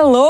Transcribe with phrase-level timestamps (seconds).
[0.00, 0.29] Hello!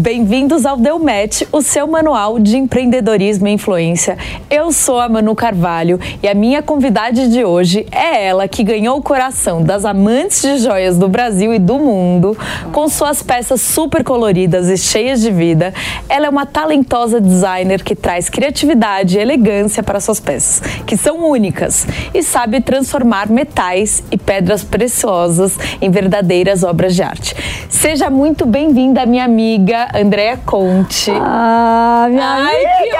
[0.00, 4.16] Bem-vindos ao Delmet, o seu manual de empreendedorismo e influência.
[4.48, 8.96] Eu sou a Manu Carvalho e a minha convidada de hoje é ela que ganhou
[8.96, 12.34] o coração das amantes de joias do Brasil e do mundo
[12.72, 15.74] com suas peças super coloridas e cheias de vida.
[16.08, 21.28] Ela é uma talentosa designer que traz criatividade e elegância para suas peças, que são
[21.28, 27.36] únicas, e sabe transformar metais e pedras preciosas em verdadeiras obras de arte.
[27.68, 31.10] Seja muito bem-vinda da minha amiga Andréa Conte.
[31.10, 32.70] Ah, minha Ai, amiga!
[32.78, 32.96] que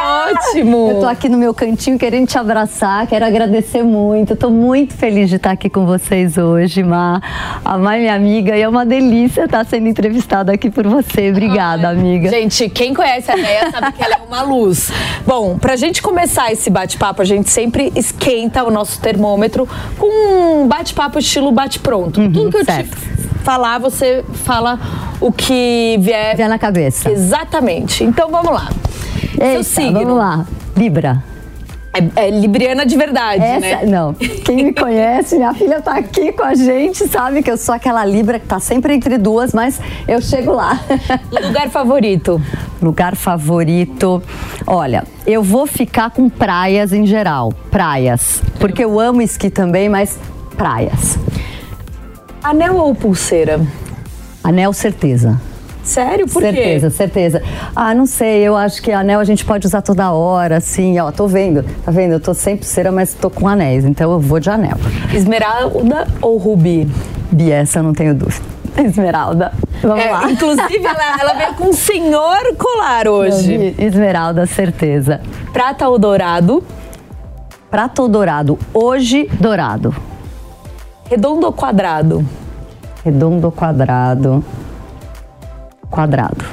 [0.56, 0.90] ótimo!
[0.90, 4.34] Eu tô aqui no meu cantinho querendo te abraçar, quero agradecer muito.
[4.34, 7.20] Tô muito feliz de estar aqui com vocês hoje, Ma.
[7.64, 11.30] A Má é minha amiga e é uma delícia estar sendo entrevistada aqui por você.
[11.30, 12.28] Obrigada, Ai, amiga.
[12.30, 14.90] Gente, quem conhece a Andréa sabe que ela é uma luz.
[15.26, 20.66] Bom, pra gente começar esse bate-papo, a gente sempre esquenta o nosso termômetro com um
[20.66, 22.20] bate-papo estilo bate-pronto.
[22.20, 22.96] Uhum, Tudo que eu certo.
[22.96, 24.78] te falar, você fala
[25.20, 26.36] o que vier.
[26.36, 27.10] Vier na cabeça.
[27.10, 28.04] Exatamente.
[28.04, 28.68] Então vamos lá.
[29.36, 30.00] Seu Eita, signo.
[30.00, 30.46] vamos lá.
[30.76, 31.22] Libra.
[31.92, 33.86] É, é libriana de verdade, Essa, né?
[33.86, 34.14] não.
[34.14, 38.04] Quem me conhece, minha filha tá aqui com a gente, sabe que eu sou aquela
[38.04, 40.78] Libra que tá sempre entre duas, mas eu chego lá.
[41.32, 42.40] Lugar favorito?
[42.80, 44.22] Lugar favorito.
[44.64, 47.52] Olha, eu vou ficar com praias em geral.
[47.72, 48.40] Praias.
[48.60, 50.16] Porque eu amo esqui também, mas
[50.56, 51.18] praias.
[52.42, 53.60] Anel ou pulseira?
[54.42, 55.40] Anel, certeza.
[55.82, 56.26] Sério?
[56.28, 56.96] Por certeza, quê?
[56.96, 57.42] certeza.
[57.74, 61.10] Ah, não sei, eu acho que anel a gente pode usar toda hora, assim, ó,
[61.10, 62.12] tô vendo, tá vendo?
[62.12, 64.76] Eu tô sem pulseira, mas tô com anéis, então eu vou de anel.
[65.12, 66.86] Esmeralda ou rubi?
[67.32, 68.44] Bia, essa eu não tenho dúvida.
[68.76, 69.52] Esmeralda,
[69.82, 70.30] vamos É, lá.
[70.30, 73.74] inclusive, ela, ela veio com um senhor colar hoje.
[73.78, 75.20] Esmeralda, certeza.
[75.52, 76.62] Prata ou dourado?
[77.70, 78.58] Prata ou dourado?
[78.72, 79.94] Hoje, dourado.
[81.10, 82.24] Redondo ou quadrado?
[83.04, 84.44] Redondo ou quadrado?
[85.90, 86.44] Quadrado.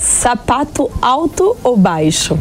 [0.00, 2.36] Sapato alto ou baixo?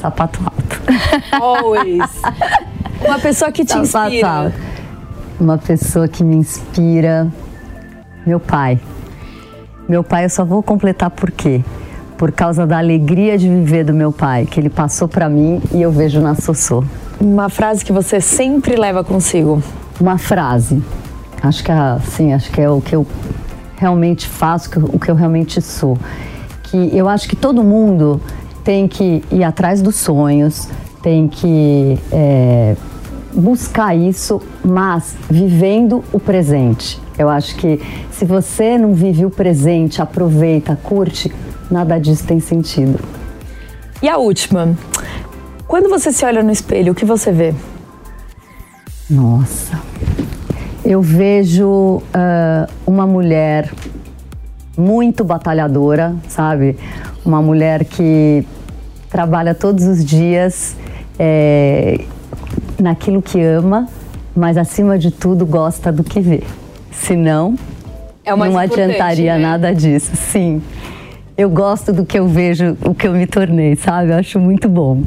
[0.00, 1.40] Sapato alto.
[1.40, 2.10] Always.
[3.06, 4.28] Uma pessoa que te Sapato inspira.
[4.28, 4.56] alto.
[5.38, 7.28] Uma pessoa que me inspira.
[8.26, 8.80] Meu pai.
[9.88, 11.62] Meu pai, eu só vou completar por quê?
[12.18, 15.80] Por causa da alegria de viver do meu pai, que ele passou pra mim e
[15.80, 16.82] eu vejo na Sossô.
[17.20, 19.62] Uma frase que você sempre leva consigo.
[20.00, 20.82] Uma frase.
[21.42, 23.06] Acho que é, assim, acho que é o que eu
[23.76, 25.98] realmente faço, o que eu realmente sou.
[26.62, 28.20] Que eu acho que todo mundo
[28.64, 30.68] tem que ir atrás dos sonhos,
[31.02, 32.74] tem que é,
[33.34, 37.00] buscar isso, mas vivendo o presente.
[37.18, 41.32] Eu acho que se você não vive o presente, aproveita, curte,
[41.70, 42.98] nada disso tem sentido.
[44.02, 44.74] E a última.
[45.66, 47.54] Quando você se olha no espelho, o que você vê?
[49.08, 49.80] Nossa.
[50.84, 53.70] Eu vejo ah, uma mulher
[54.76, 56.76] muito batalhadora, sabe?
[57.24, 58.46] Uma mulher que
[59.08, 60.76] trabalha todos os dias
[61.18, 62.04] eh,
[62.78, 63.88] naquilo que ama,
[64.34, 66.42] mas acima de tudo gosta do que vê.
[66.90, 67.54] Senão,
[68.24, 69.40] É não adiantaria né?
[69.40, 70.10] nada disso.
[70.16, 70.60] Sim.
[71.36, 74.10] Eu gosto do que eu vejo, o que eu me tornei, sabe?
[74.10, 75.02] Eu acho muito bom.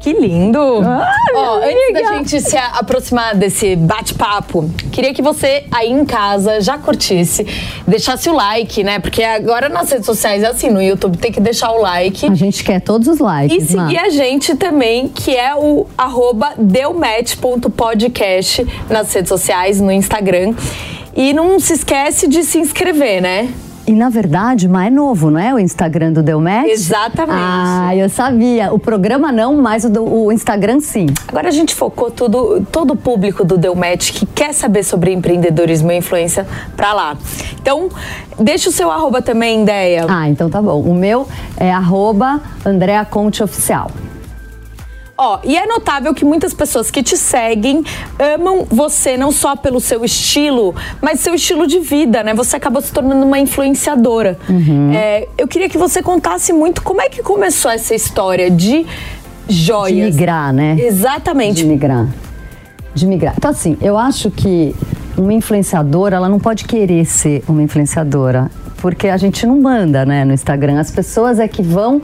[0.00, 0.80] Que lindo!
[0.82, 6.58] Ah, Ó, antes da gente se aproximar desse bate-papo, queria que você aí em casa
[6.62, 7.46] já curtisse,
[7.86, 8.98] deixasse o like, né?
[8.98, 12.24] Porque agora nas redes sociais é assim, no YouTube tem que deixar o like.
[12.26, 16.54] A gente quer todos os likes, E seguir a gente também, que é o arroba
[16.56, 20.54] deumatch.podcast nas redes sociais, no Instagram.
[21.14, 23.50] E não se esquece de se inscrever, né?
[23.90, 25.52] E na verdade, mas é novo, não é?
[25.52, 26.70] O Instagram do Delmet?
[26.70, 27.36] Exatamente.
[27.36, 28.72] Ah, eu sabia.
[28.72, 31.06] O programa não, mas o, do- o Instagram sim.
[31.26, 35.90] Agora a gente focou tudo, todo o público do Delmatch que quer saber sobre empreendedorismo
[35.90, 36.46] e influência
[36.76, 37.16] pra lá.
[37.60, 37.88] Então,
[38.38, 40.06] deixa o seu arroba também, ideia.
[40.08, 40.80] Ah, então tá bom.
[40.82, 43.90] O meu é arroba Andrea Conte Oficial.
[45.22, 47.84] Ó, e é notável que muitas pessoas que te seguem
[48.18, 52.32] amam você não só pelo seu estilo, mas seu estilo de vida, né?
[52.32, 54.38] Você acabou se tornando uma influenciadora.
[54.48, 54.90] Uhum.
[54.94, 58.86] É, eu queria que você contasse muito como é que começou essa história de
[59.46, 60.14] De joias.
[60.14, 60.76] migrar, né?
[60.80, 61.56] Exatamente.
[61.56, 62.08] De migrar.
[62.94, 63.34] De migrar.
[63.36, 64.74] Então, assim, eu acho que
[65.18, 68.50] uma influenciadora, ela não pode querer ser uma influenciadora.
[68.80, 70.80] Porque a gente não manda, né, no Instagram.
[70.80, 72.00] As pessoas é que vão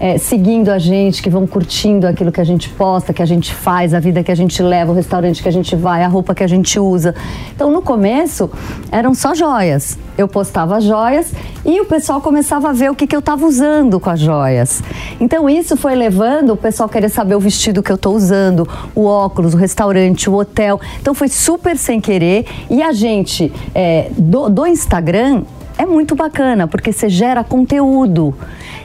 [0.00, 3.54] é, seguindo a gente, que vão curtindo aquilo que a gente posta, que a gente
[3.54, 6.34] faz, a vida que a gente leva, o restaurante que a gente vai, a roupa
[6.34, 7.14] que a gente usa.
[7.54, 8.50] Então, no começo,
[8.90, 9.98] eram só joias.
[10.16, 11.34] Eu postava joias
[11.66, 14.82] e o pessoal começava a ver o que, que eu estava usando com as joias.
[15.20, 19.04] Então, isso foi levando o pessoal querer saber o vestido que eu estou usando, o
[19.04, 20.80] óculos, o restaurante, o hotel.
[20.98, 22.46] Então, foi super sem querer.
[22.70, 25.42] E a gente, é, do, do Instagram,
[25.80, 28.34] é muito bacana, porque você gera conteúdo.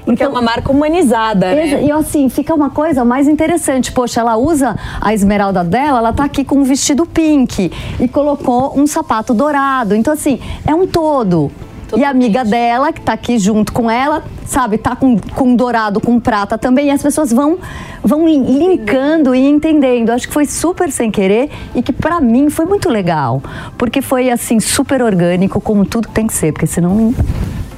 [0.05, 1.83] Porque então, é uma marca humanizada, né?
[1.83, 3.91] E assim, fica uma coisa mais interessante.
[3.91, 7.69] Poxa, ela usa a esmeralda dela, ela tá aqui com um vestido pink
[7.99, 9.93] e colocou um sapato dourado.
[9.93, 11.51] Então, assim, é um todo.
[11.87, 12.01] Totalmente.
[12.01, 15.99] E a amiga dela, que está aqui junto com ela, sabe, tá com, com dourado,
[16.01, 17.57] com prata também, e as pessoas vão,
[18.03, 20.09] vão linkando e entendendo.
[20.09, 23.41] Acho que foi super sem querer e que para mim foi muito legal,
[23.77, 27.13] porque foi assim, super orgânico, como tudo tem que ser, porque senão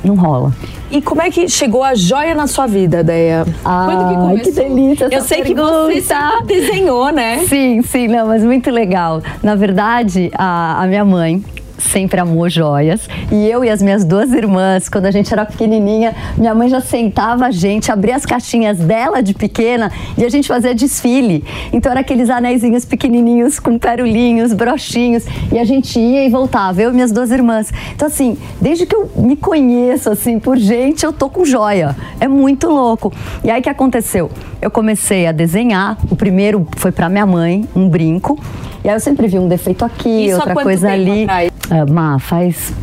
[0.04, 0.54] não rola.
[0.90, 3.46] E como é que chegou a joia na sua vida, Deia?
[3.66, 4.44] Ah, Quando que começou?
[4.46, 5.92] que delícia Eu sei pergunta.
[5.92, 7.40] que você desenhou, né?
[7.40, 9.22] Sim, sim, não, mas muito legal.
[9.44, 11.44] Na verdade, a, a minha mãe,
[11.78, 13.08] sempre amou joias.
[13.32, 16.82] E eu e as minhas duas irmãs, quando a gente era pequenininha, minha mãe já
[16.82, 21.44] sentava a gente, abria as caixinhas dela de pequena e a gente fazia desfile.
[21.72, 26.92] Então era aqueles anéisinhos pequenininhos com perolinhos, brochinhos e a gente ia e voltava, eu
[26.92, 27.72] e minhas duas irmãs.
[27.96, 31.96] Então assim, desde que eu me conheço assim por gente, eu tô com joia.
[32.20, 33.14] É muito louco.
[33.44, 34.32] E aí que aconteceu?
[34.62, 35.98] Eu comecei a desenhar.
[36.10, 38.40] O primeiro foi para minha mãe, um brinco.
[38.88, 41.24] E aí eu sempre vi um defeito aqui, Isso outra coisa ali.
[41.24, 41.52] Atrás?
[41.70, 42.74] Uh, Má, faz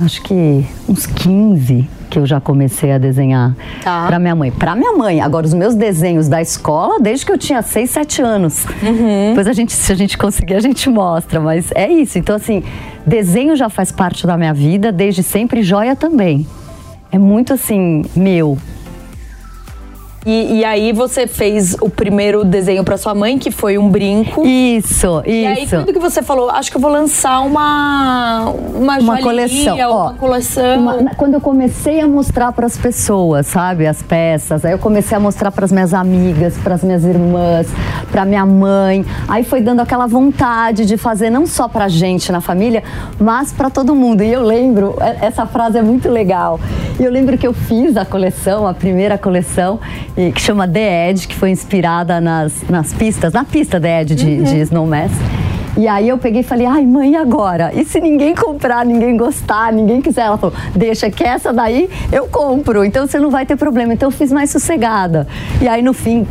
[0.00, 3.54] acho que uns 15 que eu já comecei a desenhar
[3.84, 4.06] tá.
[4.06, 4.50] para minha mãe.
[4.50, 5.20] Para minha mãe.
[5.20, 8.64] Agora, os meus desenhos da escola, desde que eu tinha 6, 7 anos.
[8.82, 9.28] Uhum.
[9.28, 11.38] Depois a gente, se a gente conseguir, a gente mostra.
[11.40, 12.18] Mas é isso.
[12.18, 12.62] Então, assim,
[13.06, 16.46] desenho já faz parte da minha vida desde sempre, joia também.
[17.10, 18.56] É muito assim, meu.
[20.24, 24.46] E, e, aí você fez o primeiro desenho para sua mãe, que foi um brinco.
[24.46, 25.22] Isso, isso.
[25.26, 29.76] E aí quando que você falou, acho que eu vou lançar uma uma, uma coleção,
[29.76, 30.78] uma Ó, coleção.
[30.78, 35.16] Uma, quando eu comecei a mostrar para as pessoas, sabe, as peças, aí eu comecei
[35.16, 37.66] a mostrar para as minhas amigas, para as minhas irmãs,
[38.10, 39.04] para minha mãe.
[39.26, 42.84] Aí foi dando aquela vontade de fazer não só para gente na família,
[43.18, 44.22] mas para todo mundo.
[44.22, 46.60] E eu lembro, é, essa frase é muito legal.
[47.00, 49.80] E eu lembro que eu fiz a coleção, a primeira coleção
[50.14, 54.26] que chama The Edge, que foi inspirada nas, nas pistas, na pista The Edge de,
[54.26, 54.42] uhum.
[54.44, 55.12] de Snowmass.
[55.76, 57.72] E aí eu peguei e falei, ai mãe, e agora?
[57.74, 60.26] E se ninguém comprar, ninguém gostar, ninguém quiser?
[60.26, 63.94] Ela falou, deixa que essa daí eu compro, então você não vai ter problema.
[63.94, 65.26] Então eu fiz mais sossegada.
[65.62, 66.26] E aí no fim,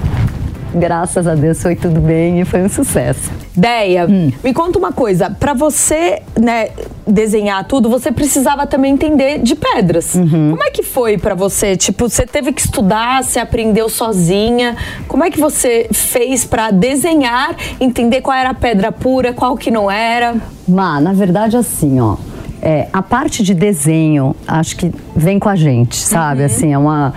[0.75, 3.40] graças a Deus foi tudo bem e foi um sucesso.
[3.55, 4.31] Deia, hum.
[4.43, 5.29] me conta uma coisa.
[5.29, 6.69] Para você né,
[7.05, 10.15] desenhar tudo, você precisava também entender de pedras.
[10.15, 10.51] Uhum.
[10.51, 11.75] Como é que foi para você?
[11.75, 14.77] Tipo, você teve que estudar, você aprendeu sozinha.
[15.07, 19.69] Como é que você fez para desenhar, entender qual era a pedra pura, qual que
[19.69, 20.35] não era?
[20.67, 22.15] Má, na verdade, assim, ó.
[22.61, 26.41] É, a parte de desenho, acho que vem com a gente, sabe?
[26.41, 26.45] Uhum.
[26.45, 27.13] Assim, é uma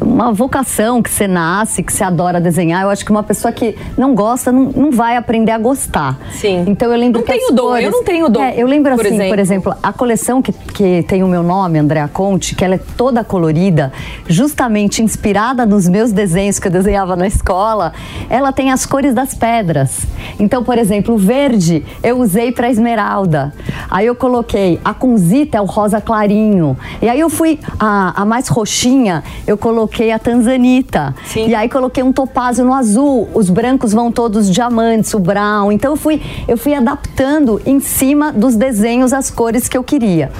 [0.00, 2.82] uma vocação que você nasce, que você adora desenhar.
[2.82, 6.18] Eu acho que uma pessoa que não gosta não, não vai aprender a gostar.
[6.32, 6.64] Sim.
[6.66, 8.42] Então eu lembro não que tenho dom, cores, eu não tenho dom.
[8.42, 9.30] É, eu lembro por assim, exemplo.
[9.30, 12.80] por exemplo, a coleção que, que tem o meu nome, Andréa Conte, que ela é
[12.96, 13.92] toda colorida,
[14.28, 17.92] justamente inspirada nos meus desenhos que eu desenhava na escola,
[18.28, 20.06] ela tem as cores das pedras.
[20.38, 23.52] Então, por exemplo, o verde eu usei para esmeralda.
[23.90, 26.76] Aí eu coloquei a kunzita é o rosa clarinho.
[27.00, 31.14] E aí eu fui a, a mais roxinha, eu coloquei coloquei a tanzanita.
[31.26, 31.48] Sim.
[31.48, 33.28] E aí coloquei um topázio no azul.
[33.32, 35.70] Os brancos vão todos diamantes, o brown.
[35.70, 40.30] Então eu fui, eu fui adaptando em cima dos desenhos as cores que eu queria.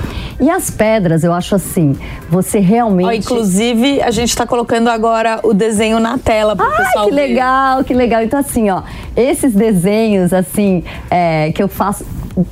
[0.41, 1.97] E as pedras, eu acho assim,
[2.29, 3.07] você realmente.
[3.07, 7.15] Oh, inclusive, a gente está colocando agora o desenho na tela para o pessoal que
[7.15, 7.29] ver.
[7.29, 8.23] legal, que legal.
[8.23, 8.83] Então, assim, ó,
[9.17, 12.05] esses desenhos, assim, é, que eu faço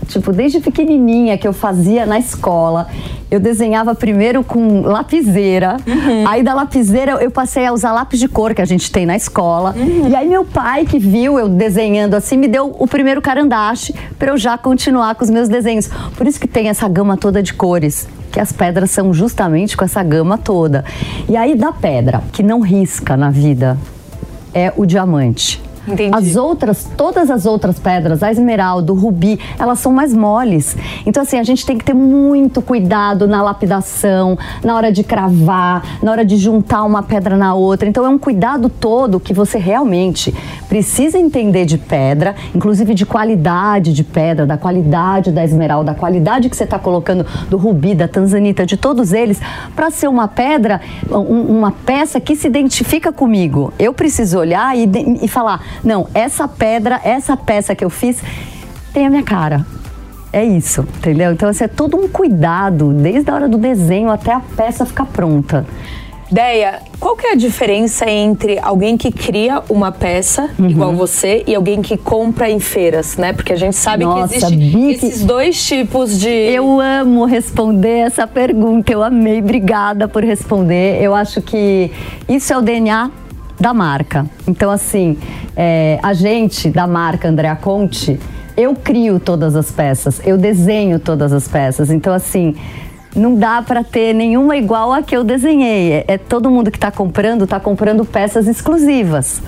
[0.06, 2.86] tipo, desde pequenininha que eu fazia na escola.
[3.30, 5.76] Eu desenhava primeiro com lapiseira.
[5.86, 6.28] Uhum.
[6.28, 9.16] Aí da lapiseira eu passei a usar lápis de cor que a gente tem na
[9.16, 9.74] escola.
[9.76, 10.08] Uhum.
[10.08, 14.30] E aí meu pai que viu eu desenhando assim me deu o primeiro carandache para
[14.30, 15.88] eu já continuar com os meus desenhos.
[16.16, 19.84] Por isso que tem essa gama toda de cores que as pedras são justamente com
[19.84, 20.84] essa gama toda.
[21.28, 23.78] E aí da pedra que não risca na vida
[24.52, 25.62] é o diamante.
[25.86, 26.16] Entendi.
[26.16, 30.76] As outras, todas as outras pedras, a esmeralda, o rubi, elas são mais moles.
[31.04, 35.98] Então, assim, a gente tem que ter muito cuidado na lapidação, na hora de cravar,
[36.02, 37.88] na hora de juntar uma pedra na outra.
[37.88, 40.34] Então, é um cuidado todo que você realmente
[40.68, 46.48] precisa entender de pedra, inclusive de qualidade de pedra, da qualidade da esmeralda, da qualidade
[46.48, 49.40] que você está colocando do rubi, da tanzanita, de todos eles,
[49.76, 53.72] para ser uma pedra, um, uma peça que se identifica comigo.
[53.78, 54.88] Eu preciso olhar e,
[55.22, 58.22] e falar não, essa pedra, essa peça que eu fiz
[58.92, 59.66] tem a minha cara.
[60.32, 61.32] É isso, entendeu?
[61.32, 65.06] Então, assim, é todo um cuidado, desde a hora do desenho até a peça ficar
[65.06, 65.64] pronta.
[66.30, 70.68] Deia, qual que é a diferença entre alguém que cria uma peça uhum.
[70.68, 73.32] igual você e alguém que compra em feiras, né?
[73.32, 76.28] Porque a gente sabe Nossa, que existem esses dois tipos de.
[76.28, 81.00] Eu amo responder essa pergunta, eu amei, obrigada por responder.
[81.00, 81.92] Eu acho que
[82.28, 83.10] isso é o DNA
[83.58, 84.26] da marca.
[84.46, 85.18] Então, assim,
[85.56, 88.18] é, a gente da marca Andrea Conte,
[88.56, 91.90] eu crio todas as peças, eu desenho todas as peças.
[91.90, 92.56] Então, assim
[93.16, 95.92] não dá para ter nenhuma igual a que eu desenhei.
[95.92, 99.40] É, é todo mundo que está comprando, está comprando peças exclusivas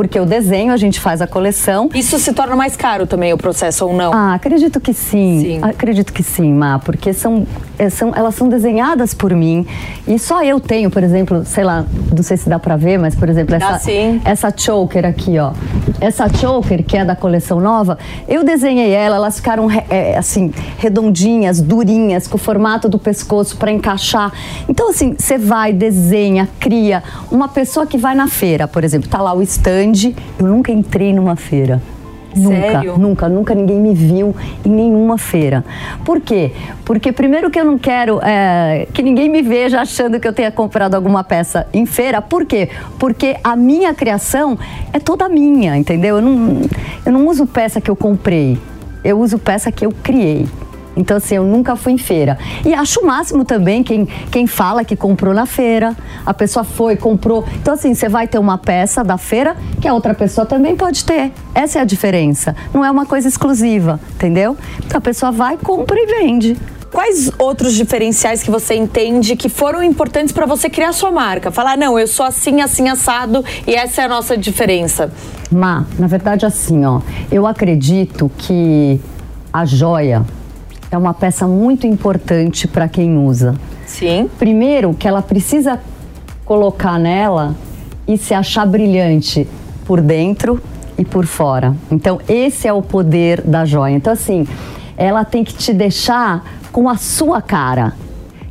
[0.00, 1.90] porque o desenho a gente faz a coleção.
[1.94, 4.14] Isso se torna mais caro também o processo ou não?
[4.14, 5.40] Ah, acredito que sim.
[5.42, 5.58] sim.
[5.60, 7.46] Acredito que sim, Má, porque são,
[7.78, 9.66] é, são, elas são desenhadas por mim
[10.08, 11.84] e só eu tenho, por exemplo, sei lá,
[12.16, 15.52] não sei se dá para ver, mas por exemplo, essa, ah, essa choker aqui, ó.
[16.00, 21.60] Essa choker, que é da coleção nova, eu desenhei ela, elas ficaram é, assim, redondinhas,
[21.60, 24.32] durinhas, com o formato do pescoço para encaixar.
[24.66, 27.02] Então, assim, você vai, desenha, cria.
[27.30, 30.72] Uma pessoa que vai na feira, por exemplo, tá lá o stand grande, eu nunca
[30.72, 31.82] entrei numa feira.
[32.32, 32.92] Sério?
[32.92, 35.64] Nunca, nunca, nunca ninguém me viu em nenhuma feira.
[36.04, 36.52] Por quê?
[36.84, 40.52] Porque primeiro que eu não quero é, que ninguém me veja achando que eu tenha
[40.52, 42.22] comprado alguma peça em feira.
[42.22, 42.68] Por quê?
[43.00, 44.56] Porque a minha criação
[44.92, 46.16] é toda minha, entendeu?
[46.16, 46.62] Eu não,
[47.04, 48.56] eu não uso peça que eu comprei,
[49.02, 50.46] eu uso peça que eu criei.
[50.96, 52.38] Então, assim, eu nunca fui em feira.
[52.64, 56.96] E acho o máximo também quem, quem fala que comprou na feira, a pessoa foi,
[56.96, 57.44] comprou.
[57.60, 61.04] Então, assim, você vai ter uma peça da feira que a outra pessoa também pode
[61.04, 61.32] ter.
[61.54, 62.54] Essa é a diferença.
[62.74, 64.56] Não é uma coisa exclusiva, entendeu?
[64.84, 66.56] Então, a pessoa vai, compra e vende.
[66.92, 71.52] Quais outros diferenciais que você entende que foram importantes para você criar sua marca?
[71.52, 75.12] Falar, não, eu sou assim, assim, assado e essa é a nossa diferença.
[75.52, 79.00] Má, na verdade, assim, ó, eu acredito que
[79.52, 80.24] a joia
[80.90, 83.54] é uma peça muito importante para quem usa.
[83.86, 84.28] Sim.
[84.38, 85.80] Primeiro, que ela precisa
[86.44, 87.54] colocar nela
[88.06, 89.46] e se achar brilhante
[89.84, 90.60] por dentro
[90.98, 91.74] e por fora.
[91.90, 93.94] Então, esse é o poder da joia.
[93.94, 94.46] Então, assim,
[94.96, 97.94] ela tem que te deixar com a sua cara.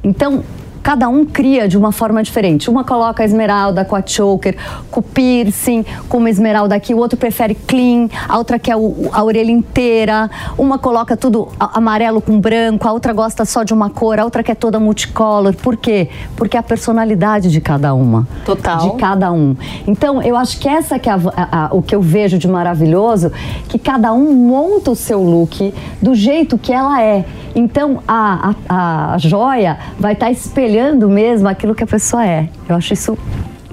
[0.04, 0.44] Então,
[0.90, 2.68] cada um cria de uma forma diferente.
[2.68, 4.58] Uma coloca a esmeralda com a choker,
[4.90, 9.08] com o piercing, com uma esmeralda aqui, o outro prefere clean, a outra quer o,
[9.14, 10.28] a orelha inteira,
[10.58, 14.42] uma coloca tudo amarelo com branco, a outra gosta só de uma cor, a outra
[14.42, 15.54] quer toda multicolor.
[15.58, 16.10] Por quê?
[16.36, 18.28] Porque é a personalidade de cada uma.
[18.44, 18.90] Total.
[18.90, 19.56] De cada um.
[19.86, 22.48] Então, eu acho que essa que é a, a, a, o que eu vejo de
[22.48, 23.32] maravilhoso,
[23.68, 27.26] que cada um monta o seu look do jeito que ela é.
[27.56, 32.50] Então, a, a, a joia vai estar tá espelhando mesmo aquilo que a pessoa é.
[32.68, 33.18] Eu acho isso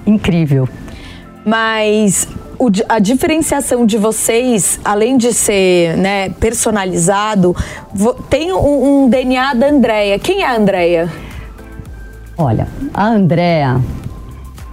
[0.07, 0.69] incrível.
[1.45, 2.29] Mas
[2.59, 7.55] o, a diferenciação de vocês, além de ser né, personalizado,
[8.29, 10.19] tem um, um, DNA da Andrea.
[10.19, 11.09] Quem é a Andrea?
[12.37, 13.81] Olha, a Andrea,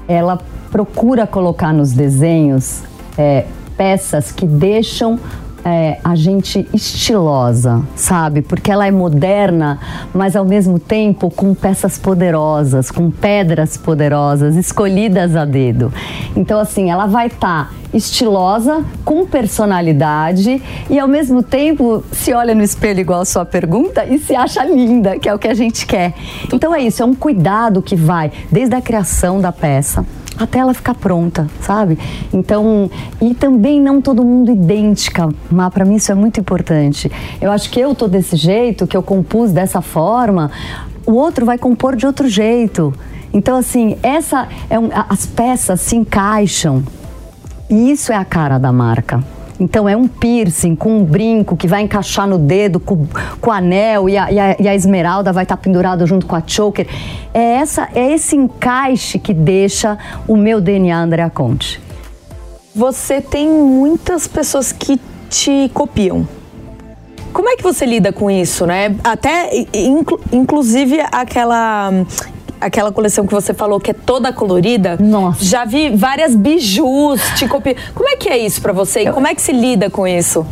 [0.08, 0.40] ela
[0.72, 2.84] procura colocar nos desenhos
[3.18, 3.46] é,
[3.78, 5.20] peças que deixam
[5.66, 8.42] é, a gente estilosa, sabe?
[8.42, 9.80] Porque ela é moderna,
[10.14, 15.94] mas ao mesmo tempo com peças poderosas, com pedras poderosas, escolhidas a dedo.
[16.36, 22.56] Então, assim, ela vai estar tá estilosa, com personalidade e ao mesmo tempo se olha
[22.56, 25.54] no espelho igual a sua pergunta e se acha linda, que é o que a
[25.54, 26.14] gente quer.
[26.52, 30.04] Então é isso, é um cuidado que vai desde a criação da peça
[30.38, 31.98] até ela ficar pronta, sabe?
[32.34, 32.90] Então,
[33.22, 37.12] e também não todo mundo idêntica, mas para mim isso é muito importante.
[37.42, 40.52] Eu acho que eu tô desse jeito, que eu compus dessa forma,
[41.06, 42.94] o outro vai compor de outro jeito.
[43.34, 46.84] Então, assim, essa é um, as peças se encaixam.
[47.70, 49.24] E isso é a cara da marca.
[49.60, 53.06] Então é um piercing com um brinco que vai encaixar no dedo, com,
[53.40, 56.26] com o anel e a, e, a, e a, esmeralda vai estar tá pendurado junto
[56.26, 56.88] com a choker.
[57.34, 61.82] É, essa, é esse encaixe que deixa o meu DNA Andrea Conte.
[62.76, 66.28] Você tem muitas pessoas que te copiam.
[67.32, 68.96] Como é que você lida com isso, né?
[69.04, 71.92] Até, inclu, inclusive, aquela
[72.66, 74.98] aquela coleção que você falou que é toda colorida.
[75.00, 75.44] Nossa.
[75.44, 77.76] Já vi várias bijus, te copi...
[77.94, 79.02] Como é que é isso para você?
[79.02, 80.46] E como é que se lida com isso?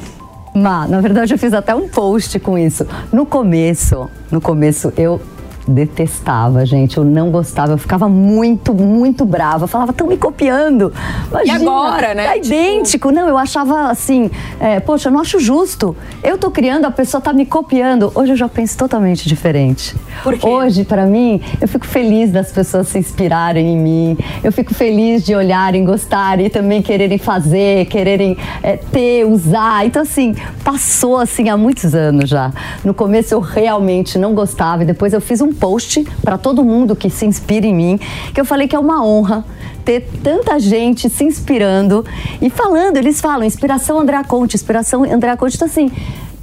[0.53, 2.85] Má, na verdade eu fiz até um post com isso.
[3.11, 5.21] No começo, no começo eu
[5.67, 6.97] detestava, gente.
[6.97, 7.73] Eu não gostava.
[7.73, 9.67] Eu ficava muito, muito brava.
[9.67, 10.93] Falava, estão me copiando.
[11.29, 12.25] Imagina, e agora, né?
[12.27, 13.11] Tá idêntico.
[13.11, 15.95] Não, eu achava assim, é, poxa, eu não acho justo.
[16.23, 18.11] Eu tô criando, a pessoa tá me copiando.
[18.15, 19.95] Hoje eu já penso totalmente diferente.
[20.23, 20.47] Por quê?
[20.47, 24.17] Hoje, para mim, eu fico feliz das pessoas se inspirarem em mim.
[24.43, 29.85] Eu fico feliz de olharem, gostarem e também quererem fazer, quererem é, ter, usar.
[29.85, 32.51] Então, assim, passou assim há muitos anos já.
[32.83, 36.95] No começo eu realmente não gostava e depois eu fiz um post para todo mundo
[36.95, 37.99] que se inspira em mim,
[38.33, 39.45] que eu falei que é uma honra
[39.85, 42.03] ter tanta gente se inspirando
[42.41, 45.91] e falando, eles falam inspiração Andréa Conte, inspiração Andréa Conte, então assim,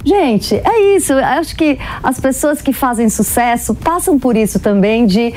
[0.01, 1.11] Gente, é isso.
[1.13, 5.33] Acho que as pessoas que fazem sucesso passam por isso também de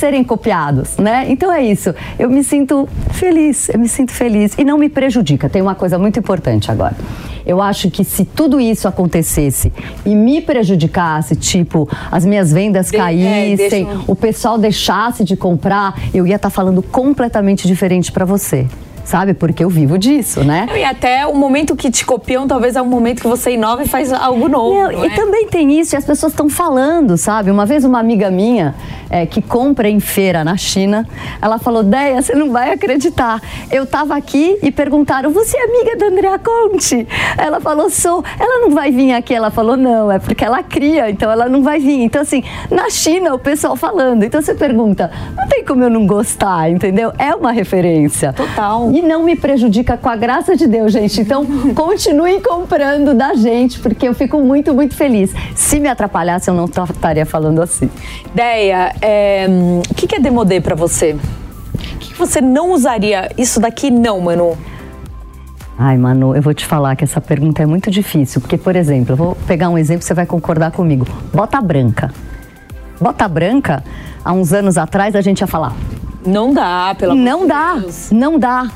[0.00, 1.26] serem copiados, né?
[1.28, 1.94] Então é isso.
[2.18, 5.48] Eu me sinto feliz, eu me sinto feliz e não me prejudica.
[5.48, 6.96] Tem uma coisa muito importante agora.
[7.44, 9.70] Eu acho que se tudo isso acontecesse
[10.04, 15.36] e me prejudicasse, tipo, as minhas vendas de, é, caíssem, é, o pessoal deixasse de
[15.36, 18.66] comprar, eu ia estar tá falando completamente diferente para você
[19.02, 19.34] sabe?
[19.34, 20.68] Porque eu vivo disso, né?
[20.76, 23.88] E até o momento que te copiam, talvez é um momento que você inova e
[23.88, 24.72] faz algo novo.
[24.72, 25.08] Não, não é?
[25.08, 27.50] E também tem isso, e as pessoas estão falando, sabe?
[27.50, 28.72] Uma vez uma amiga minha
[29.10, 31.06] é, que compra em feira na China,
[31.42, 33.42] ela falou: Deia, você não vai acreditar.
[33.70, 37.06] Eu tava aqui e perguntaram: você é amiga da Andrea Conte?
[37.36, 38.24] Ela falou: sou.
[38.38, 39.34] Ela não vai vir aqui.
[39.34, 42.04] Ela falou: não, é porque ela cria, então ela não vai vir.
[42.04, 44.22] Então, assim, na China, o pessoal falando.
[44.22, 47.12] Então você pergunta: não tem como eu não gostar, entendeu?
[47.18, 48.32] É uma referência.
[48.32, 48.90] Total.
[48.92, 51.22] E e não me prejudica com a graça de Deus, gente.
[51.22, 55.32] Então, continuem comprando da gente, porque eu fico muito, muito feliz.
[55.54, 57.90] Se me atrapalhasse, eu não estaria falando assim.
[58.34, 59.46] Deia, é,
[59.90, 61.16] o que é demodê para você?
[61.74, 63.30] O que você não usaria?
[63.36, 64.56] Isso daqui não, Manu.
[65.78, 69.12] Ai, Manu, eu vou te falar que essa pergunta é muito difícil, porque, por exemplo,
[69.12, 71.06] eu vou pegar um exemplo, você vai concordar comigo.
[71.32, 72.12] Bota branca.
[73.00, 73.82] Bota branca,
[74.22, 75.74] há uns anos atrás a gente ia falar.
[76.26, 78.10] Não dá, pelo amor Não dá, Deus.
[78.10, 78.70] não dá.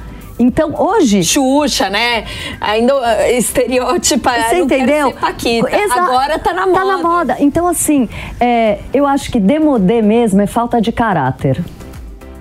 [0.44, 1.24] Então, hoje.
[1.24, 2.24] Xuxa, né?
[2.60, 4.30] Ainda uh, estereótipa.
[4.30, 5.12] Você entendeu?
[5.12, 5.74] Paquita.
[5.74, 6.78] Exa Agora tá na moda.
[6.78, 7.36] Tá na moda.
[7.40, 8.08] Então, assim,
[8.38, 11.62] é, eu acho que demodê mesmo é falta de caráter.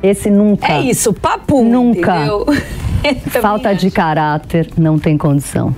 [0.02, 0.74] Esse nunca.
[0.74, 1.64] É isso, papo.
[1.64, 2.28] Nunca.
[3.42, 3.80] falta acho.
[3.80, 5.74] de caráter não tem condição.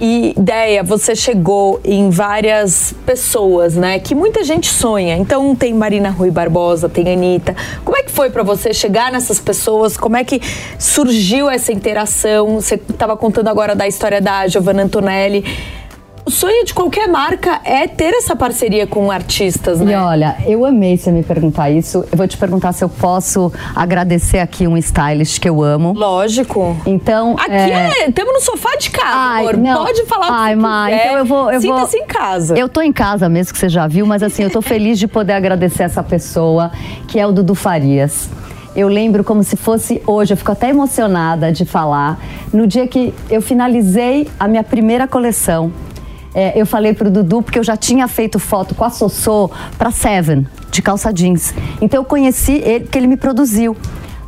[0.00, 3.98] E ideia, você chegou em várias pessoas, né?
[3.98, 5.14] Que muita gente sonha.
[5.14, 7.54] Então tem Marina Rui Barbosa, tem Anitta.
[7.84, 9.98] Como é que foi para você chegar nessas pessoas?
[9.98, 10.40] Como é que
[10.78, 12.54] surgiu essa interação?
[12.54, 15.44] Você estava contando agora da história da Giovanna Antonelli.
[16.30, 19.94] O sonho de qualquer marca é ter essa parceria com artistas, né?
[19.94, 22.04] E olha, eu amei você me perguntar isso.
[22.08, 25.92] Eu vou te perguntar se eu posso agradecer aqui um stylist que eu amo.
[25.92, 26.80] Lógico.
[26.86, 27.34] Então.
[27.36, 28.08] Aqui é.
[28.08, 29.56] Estamos é, no sofá de casa, Ai, amor.
[29.56, 29.84] Não.
[29.84, 31.50] Pode falar Ai, Má, então eu vou.
[31.50, 32.04] Eu Sinta-se vou...
[32.04, 32.56] em casa.
[32.56, 35.08] Eu tô em casa mesmo, que você já viu, mas assim, eu tô feliz de
[35.08, 36.70] poder agradecer essa pessoa,
[37.08, 38.30] que é o Dudu Farias.
[38.76, 42.20] Eu lembro como se fosse hoje, eu fico até emocionada de falar.
[42.52, 45.72] No dia que eu finalizei a minha primeira coleção,
[46.34, 49.90] é, eu falei pro Dudu porque eu já tinha feito foto com a Sossô para
[49.90, 51.52] Seven, de calça jeans.
[51.80, 53.76] Então eu conheci ele porque ele me produziu.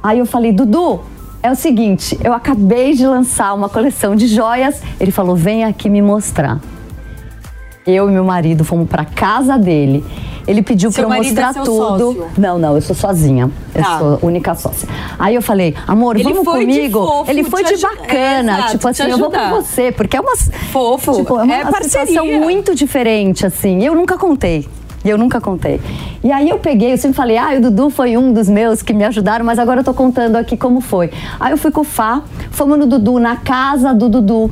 [0.02, 1.00] Aí eu falei, Dudu,
[1.42, 4.80] é o seguinte, eu acabei de lançar uma coleção de joias.
[4.98, 6.60] Ele falou, vem aqui me mostrar.
[7.86, 10.04] Eu e meu marido fomos para casa dele.
[10.46, 12.14] Ele pediu para eu mostrar é tudo.
[12.14, 12.26] Sócio.
[12.36, 13.50] Não, não, eu sou sozinha.
[13.74, 13.98] Eu tá.
[13.98, 14.88] sou única sócia.
[15.18, 17.06] Aí eu falei, amor, ele vamos comigo.
[17.06, 18.52] Fofo, ele foi de bacana.
[18.52, 20.36] É, exato, tipo assim, eu vou com você, porque é uma.
[20.36, 21.16] Fofo.
[21.16, 23.84] Tipo, é uma é situação muito diferente, assim.
[23.84, 24.68] Eu nunca contei.
[25.04, 25.80] E eu nunca contei.
[26.22, 28.92] E aí eu peguei, eu sempre falei, ah, o Dudu foi um dos meus que
[28.92, 31.10] me ajudaram, mas agora eu tô contando aqui como foi.
[31.40, 34.50] Aí eu fui com o Fá, fomos no Dudu, na casa do Dudu.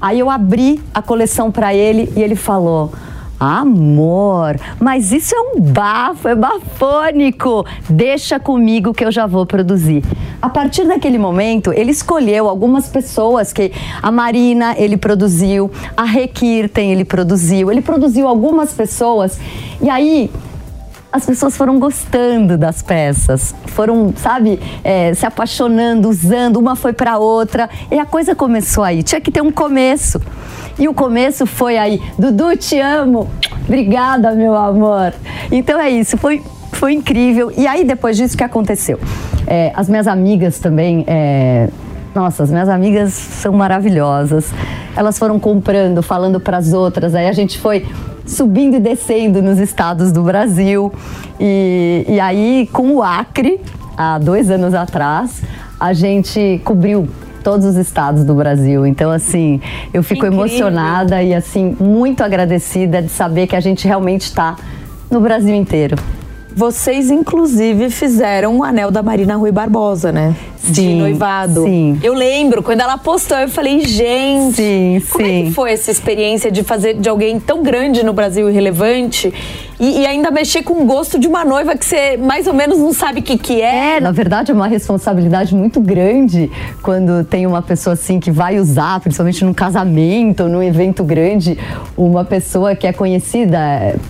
[0.00, 2.92] Aí eu abri a coleção para ele e ele falou:
[3.40, 7.64] Amor, mas isso é um bafo, é bafônico.
[7.88, 10.02] Deixa comigo que eu já vou produzir.
[10.42, 13.72] A partir daquele momento, ele escolheu algumas pessoas que
[14.02, 19.38] a Marina ele produziu, a Rekirten ele produziu, ele produziu algumas pessoas.
[19.80, 20.28] E aí
[21.10, 27.18] as pessoas foram gostando das peças, foram, sabe, é, se apaixonando, usando, uma foi para
[27.18, 29.02] outra, e a coisa começou aí.
[29.02, 30.20] Tinha que ter um começo.
[30.78, 33.28] E o começo foi aí, Dudu, te amo.
[33.66, 35.12] Obrigada, meu amor.
[35.50, 36.42] Então é isso, foi,
[36.72, 37.52] foi incrível.
[37.56, 39.00] E aí, depois disso, o que aconteceu?
[39.46, 41.04] É, as minhas amigas também.
[41.06, 41.68] É,
[42.14, 44.52] nossa, as minhas amigas são maravilhosas.
[44.96, 47.14] Elas foram comprando, falando para as outras.
[47.14, 47.86] Aí a gente foi
[48.26, 50.92] subindo e descendo nos estados do Brasil.
[51.40, 53.60] E, e aí, com o Acre,
[53.96, 55.42] há dois anos atrás,
[55.78, 57.08] a gente cobriu
[57.42, 58.86] todos os estados do Brasil.
[58.86, 59.60] Então, assim,
[59.92, 60.44] eu fico Incrível.
[60.46, 64.56] emocionada e, assim, muito agradecida de saber que a gente realmente está
[65.10, 65.96] no Brasil inteiro.
[66.58, 70.34] Vocês, inclusive, fizeram o anel da Marina Rui Barbosa, né?
[70.56, 71.62] Sim, de noivado.
[71.62, 72.00] Sim.
[72.02, 75.42] Eu lembro, quando ela postou, eu falei, gente, sim, como sim.
[75.42, 79.32] é que foi essa experiência de fazer de alguém tão grande no Brasil e relevante
[79.80, 82.78] E, e, ainda mexer com o gosto de uma noiva que você mais ou menos
[82.78, 83.96] não sabe o que, que é.
[83.96, 86.50] É, na verdade é uma responsabilidade muito grande
[86.82, 91.56] quando tem uma pessoa assim que vai usar, principalmente num casamento, num evento grande,
[91.96, 93.58] uma pessoa que é conhecida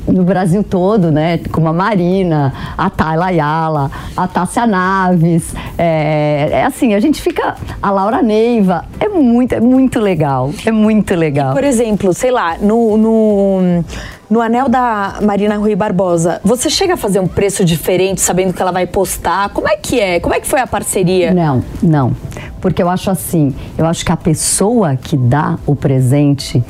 [0.07, 1.39] no Brasil todo, né?
[1.53, 5.55] Como a Marina, a Tayla Ayala, a Tássia Naves.
[5.77, 7.57] É, é assim, a gente fica.
[7.83, 8.85] A Laura Neiva.
[8.99, 10.51] É muito, é muito legal.
[10.65, 11.53] É muito legal.
[11.53, 13.85] E, por exemplo, sei lá, no, no
[14.31, 18.61] no anel da Marina Rui Barbosa, você chega a fazer um preço diferente sabendo que
[18.61, 19.49] ela vai postar?
[19.51, 20.21] Como é que é?
[20.21, 21.33] Como é que foi a parceria?
[21.33, 22.13] Não, não.
[22.61, 26.63] Porque eu acho assim, eu acho que a pessoa que dá o presente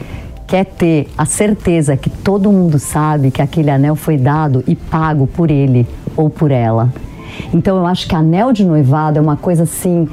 [0.46, 5.26] quer ter a certeza que todo mundo sabe que aquele anel foi dado e pago
[5.26, 6.92] por ele ou por ela.
[7.52, 10.08] Então eu acho que anel de noivado é uma coisa assim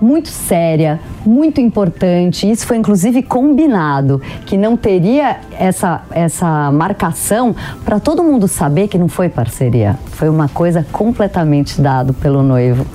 [0.00, 2.50] muito séria, muito importante.
[2.50, 7.54] Isso foi inclusive combinado, que não teria essa, essa marcação
[7.84, 9.98] para todo mundo saber que não foi parceria.
[10.12, 12.86] Foi uma coisa completamente dado pelo noivo.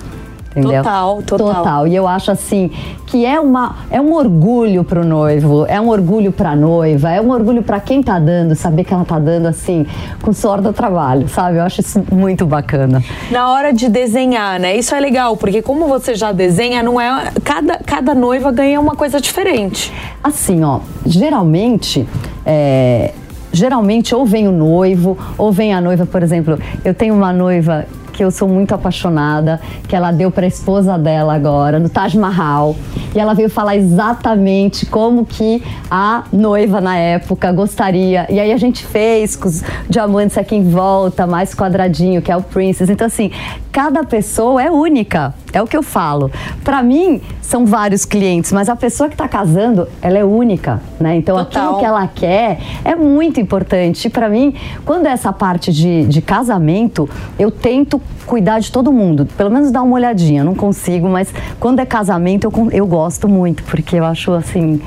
[0.52, 0.84] Entendeu?
[0.84, 1.56] Total, total.
[1.56, 1.88] Total.
[1.88, 2.70] E eu acho assim
[3.08, 7.32] que é uma é um orgulho pro noivo, é um orgulho pra noiva, é um
[7.32, 9.86] orgulho para quem tá dando, saber que ela tá dando assim
[10.22, 11.58] com suor do trabalho, sabe?
[11.58, 13.02] Eu acho isso muito bacana.
[13.32, 14.76] Na hora de desenhar, né?
[14.76, 18.96] Isso é legal, porque como você já desenha, não é cada cada noiva ganha uma
[18.96, 19.94] coisa diferente.
[20.22, 22.06] Assim, ó, geralmente
[22.46, 23.14] é,
[23.54, 27.86] geralmente ou vem o noivo ou vem a noiva, por exemplo, eu tenho uma noiva
[28.22, 32.16] que eu sou muito apaixonada, que ela deu para a esposa dela agora, no Taj
[32.16, 32.76] Mahal.
[33.16, 38.28] E ela veio falar exatamente como que a noiva na época gostaria.
[38.30, 42.38] E aí a gente fez com os diamantes aqui em volta, mais quadradinho, que é
[42.38, 42.92] o Princess.
[42.92, 43.32] Então, assim,
[43.72, 45.34] cada pessoa é única.
[45.54, 46.32] É o que eu falo.
[46.64, 51.16] Para mim, são vários clientes, mas a pessoa que está casando, ela é única, né?
[51.16, 51.64] Então, Total.
[51.64, 54.08] aquilo que ela quer é muito importante.
[54.08, 54.54] E para mim,
[54.86, 59.72] quando é essa parte de, de casamento, eu tento cuidar de todo mundo, pelo menos
[59.72, 60.44] dar uma olhadinha.
[60.44, 64.80] não consigo, mas quando é casamento, eu, eu gosto muito, porque eu acho assim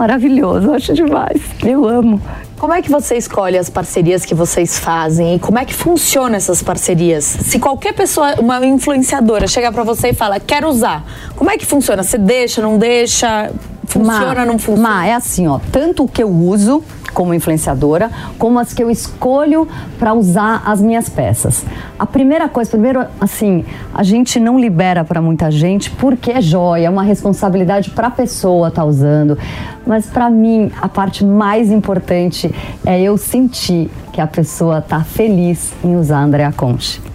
[0.00, 1.42] maravilhoso, acho demais.
[1.62, 2.20] Eu amo.
[2.58, 6.36] Como é que você escolhe as parcerias que vocês fazem e como é que funciona
[6.36, 7.24] essas parcerias?
[7.24, 11.04] Se qualquer pessoa, uma influenciadora, chega para você e fala, quero usar,
[11.36, 12.02] como é que funciona?
[12.02, 13.50] Você deixa, não deixa?
[13.90, 14.88] Funciona, não funciona?
[14.88, 18.88] Má, é assim, ó, tanto o que eu uso como influenciadora, como as que eu
[18.88, 19.66] escolho
[19.98, 21.64] para usar as minhas peças.
[21.98, 26.86] A primeira coisa, primeiro, assim, a gente não libera para muita gente porque é joia,
[26.86, 29.36] é uma responsabilidade para a pessoa estar tá usando.
[29.84, 32.54] Mas para mim, a parte mais importante
[32.86, 37.10] é eu sentir que a pessoa está feliz em usar Andrea Conche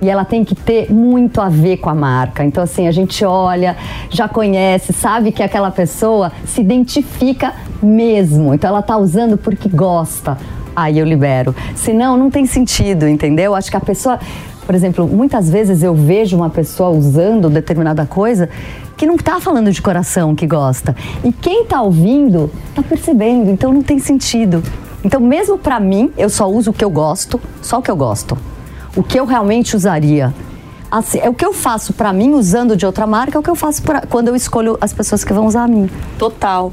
[0.00, 2.44] e ela tem que ter muito a ver com a marca.
[2.44, 3.76] Então, assim, a gente olha,
[4.10, 8.54] já conhece, sabe que aquela pessoa se identifica mesmo.
[8.54, 10.36] Então, ela tá usando porque gosta.
[10.74, 11.54] Aí eu libero.
[11.74, 13.54] Senão, não tem sentido, entendeu?
[13.54, 14.18] Acho que a pessoa.
[14.66, 18.48] Por exemplo, muitas vezes eu vejo uma pessoa usando determinada coisa
[18.96, 20.94] que não está falando de coração que gosta.
[21.24, 24.62] E quem está ouvindo está percebendo, então não tem sentido.
[25.04, 27.96] Então, mesmo para mim, eu só uso o que eu gosto, só o que eu
[27.96, 28.36] gosto
[28.96, 30.34] o que eu realmente usaria.
[30.90, 33.50] Assim, é o que eu faço para mim usando de outra marca, é o que
[33.50, 35.90] eu faço pra, quando eu escolho as pessoas que vão usar a mim.
[36.18, 36.72] Total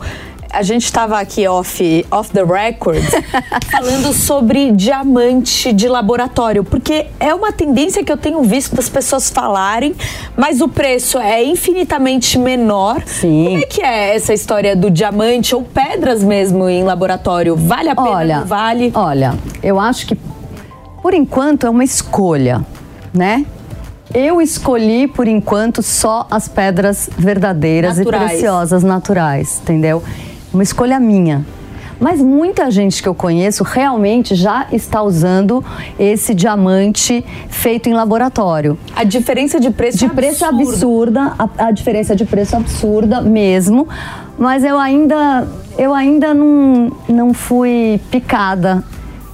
[0.53, 3.03] a gente estava aqui off, off the record
[3.71, 9.31] falando sobre diamante de laboratório, porque é uma tendência que eu tenho visto das pessoas
[9.31, 9.95] falarem,
[10.38, 13.01] mas o preço é infinitamente menor.
[13.07, 13.45] Sim.
[13.45, 17.55] Como é que é essa história do diamante ou pedras mesmo em laboratório?
[17.55, 18.09] Vale a pena?
[18.09, 18.91] Olha, não vale?
[18.93, 19.33] Olha,
[19.63, 20.15] eu acho que
[21.04, 22.66] por enquanto é uma escolha,
[23.13, 23.46] né?
[24.13, 28.24] Eu escolhi, por enquanto, só as pedras verdadeiras naturais.
[28.24, 30.02] e preciosas naturais, entendeu?
[30.54, 31.46] Uma escolha minha.
[32.00, 35.63] Mas muita gente que eu conheço realmente já está usando
[36.00, 38.78] esse diamante feito em laboratório.
[38.96, 43.89] A diferença de preço de é preço absurda, a, a, diferença de preço absurda mesmo.
[44.38, 48.84] Mas eu ainda, eu ainda não, não fui picada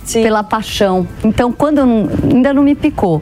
[0.10, 0.24] Sim.
[0.24, 1.08] pela paixão.
[1.24, 3.22] Então, quando não, ainda não me picou.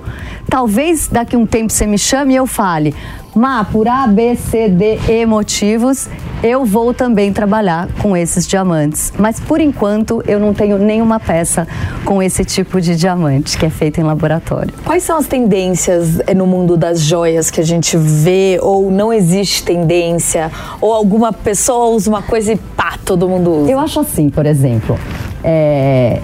[0.50, 2.96] Talvez daqui um tempo você me chame e eu fale,
[3.38, 6.10] Má, por A, B, C, D, E motivos,
[6.42, 9.14] eu vou também trabalhar com esses diamantes.
[9.18, 11.68] Mas por enquanto eu não tenho nenhuma peça
[12.04, 14.74] com esse tipo de diamante que é feito em laboratório.
[14.84, 19.14] Quais são as tendências eh, no mundo das joias que a gente vê ou não
[19.14, 20.52] existe tendência?
[20.82, 23.72] Ou alguma pessoa usa uma coisa e pá, todo mundo usa?
[23.72, 24.98] Eu acho assim, por exemplo,
[25.44, 26.22] é,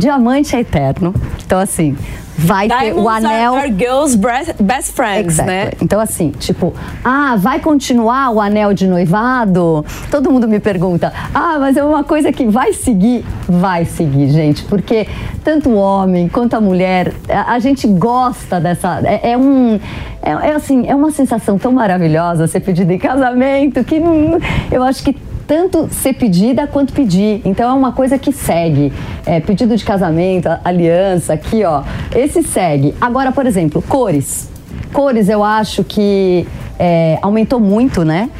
[0.00, 1.14] diamante é eterno.
[1.44, 1.96] Então, assim,
[2.36, 3.54] vai Diamonds ter o anel.
[3.54, 5.46] Are, are girls best friends, exactly.
[5.46, 5.70] né?
[5.80, 9.84] Então, assim, tipo, ah, vai continuar o anel de noivado?
[10.10, 13.24] Todo mundo me pergunta, ah, mas é uma coisa que vai seguir?
[13.46, 15.06] Vai seguir, gente, porque
[15.44, 19.00] tanto o homem quanto a mulher, a, a gente gosta dessa.
[19.04, 19.78] É, é um.
[20.22, 24.38] É, é, assim, é uma sensação tão maravilhosa ser pedido em casamento que não,
[24.70, 25.16] eu acho que
[25.50, 27.42] tanto ser pedida quanto pedir.
[27.44, 28.92] Então é uma coisa que segue.
[29.26, 31.82] É, pedido de casamento, aliança, aqui ó.
[32.14, 32.94] Esse segue.
[33.00, 34.48] Agora, por exemplo, cores.
[34.92, 36.46] Cores eu acho que
[36.78, 38.30] é, aumentou muito, né?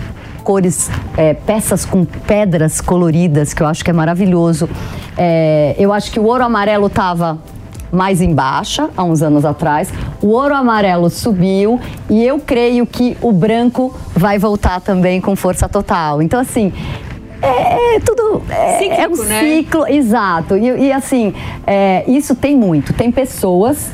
[0.45, 4.71] Cores, é, peças com pedras coloridas, que eu acho que é maravilhoso.
[5.19, 7.41] É, eu acho que o ouro amarelo tava
[7.93, 9.93] mais em baixa, há uns anos atrás.
[10.23, 15.69] O ouro amarelo subiu e eu creio que o branco vai voltar também com força
[15.69, 16.23] total.
[16.23, 16.73] Então, assim,
[17.43, 19.41] é, é, tudo é, Cíclico, é um né?
[19.41, 20.57] ciclo, exato.
[20.57, 21.35] E, e assim,
[21.67, 22.93] é, isso tem muito.
[22.93, 23.91] Tem pessoas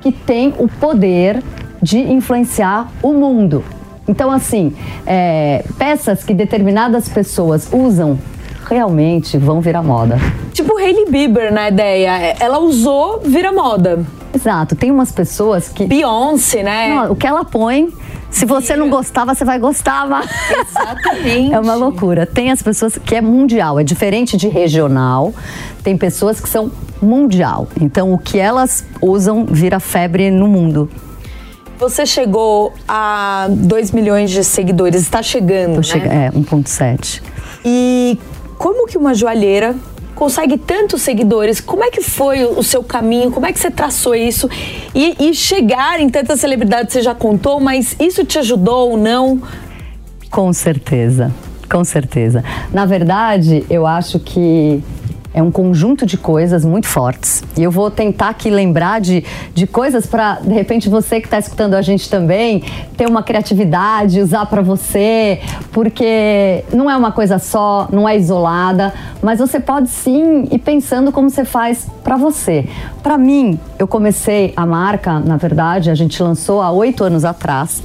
[0.00, 1.42] que têm o poder
[1.80, 3.64] de influenciar o mundo.
[4.08, 4.74] Então, assim,
[5.06, 8.18] é, peças que determinadas pessoas usam
[8.66, 10.18] realmente vão virar moda.
[10.52, 12.36] Tipo Hailey Bieber na ideia.
[12.38, 14.04] Ela usou, vira moda.
[14.34, 14.76] Exato.
[14.76, 15.86] Tem umas pessoas que.
[15.86, 16.88] Beyoncé, né?
[16.94, 17.92] Não, o que ela põe.
[18.30, 20.06] Se você não gostava, você vai gostar.
[20.06, 20.30] Mas...
[20.50, 21.52] Exatamente.
[21.52, 22.26] É uma loucura.
[22.26, 25.34] Tem as pessoas que é mundial, é diferente de regional.
[25.82, 26.70] Tem pessoas que são
[27.02, 27.66] mundial.
[27.80, 30.88] Então, o que elas usam vira febre no mundo.
[31.78, 35.82] Você chegou a 2 milhões de seguidores, está chegando, né?
[35.82, 37.22] Chega, é, 1,7.
[37.64, 38.18] E
[38.60, 39.74] como que uma joalheira
[40.14, 41.62] consegue tantos seguidores?
[41.62, 43.30] Como é que foi o seu caminho?
[43.30, 44.50] Como é que você traçou isso?
[44.94, 49.40] E, e chegar em tantas celebridades, você já contou, mas isso te ajudou ou não?
[50.30, 51.32] Com certeza,
[51.70, 52.44] com certeza.
[52.70, 54.84] Na verdade, eu acho que
[55.32, 57.42] é um conjunto de coisas muito fortes.
[57.56, 61.38] E eu vou tentar aqui lembrar de, de coisas para, de repente, você que está
[61.38, 62.64] escutando a gente também
[62.96, 65.40] ter uma criatividade, usar para você,
[65.72, 71.12] porque não é uma coisa só, não é isolada, mas você pode sim ir pensando
[71.12, 72.66] como você faz para você.
[73.02, 77.82] Para mim, eu comecei a marca, na verdade, a gente lançou há oito anos atrás.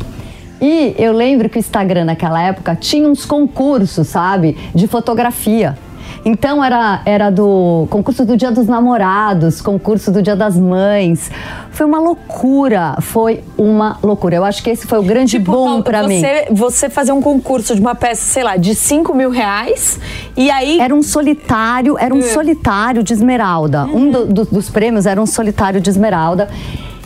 [0.60, 5.78] E eu lembro que o Instagram naquela época tinha uns concursos, sabe, de fotografia.
[6.24, 11.30] Então era, era do concurso do Dia dos Namorados, concurso do Dia das Mães.
[11.72, 14.36] Foi uma loucura, foi uma loucura.
[14.36, 16.22] Eu acho que esse foi o grande tipo, bom para mim.
[16.52, 20.00] Você fazer um concurso de uma peça, sei lá, de 5 mil reais
[20.36, 20.80] e aí...
[20.80, 22.24] Era um solitário, era um é.
[22.24, 23.86] solitário de esmeralda.
[23.86, 23.96] Uhum.
[23.96, 26.50] Um do, do, dos prêmios era um solitário de esmeralda.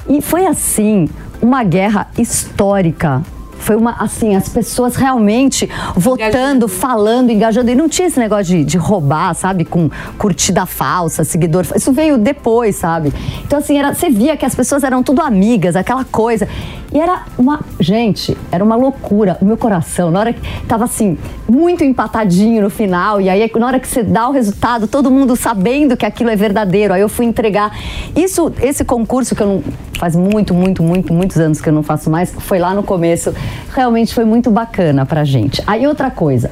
[0.08, 1.10] E foi assim,
[1.42, 3.22] uma guerra histórica
[3.60, 7.70] foi uma, assim, as pessoas realmente votando, falando, engajando.
[7.70, 9.66] E não tinha esse negócio de, de roubar, sabe?
[9.66, 11.66] Com curtida falsa, seguidor.
[11.76, 13.14] Isso veio depois, sabe?
[13.46, 16.48] Então, assim, era, você via que as pessoas eram tudo amigas, aquela coisa.
[16.92, 17.60] E era uma.
[17.80, 19.38] Gente, era uma loucura.
[19.42, 23.68] O meu coração, na hora que tava assim, muito empatadinho no final, e aí na
[23.68, 26.94] hora que você dá o resultado, todo mundo sabendo que aquilo é verdadeiro.
[26.94, 27.78] Aí eu fui entregar.
[28.16, 29.64] Isso, esse concurso que eu não.
[30.00, 33.36] Faz muito, muito, muito, muitos anos que eu não faço mais, foi lá no começo.
[33.76, 35.62] Realmente foi muito bacana pra gente.
[35.68, 36.50] Aí outra coisa.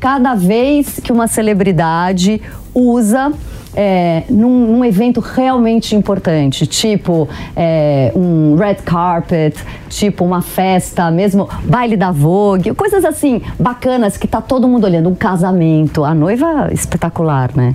[0.00, 2.42] Cada vez que uma celebridade
[2.74, 3.32] usa
[3.74, 9.56] é, num, num, evento realmente importante, tipo é, um red carpet,
[9.88, 15.08] tipo uma festa, mesmo baile da Vogue, coisas assim bacanas que tá todo mundo olhando,
[15.08, 17.74] um casamento, a noiva espetacular, né?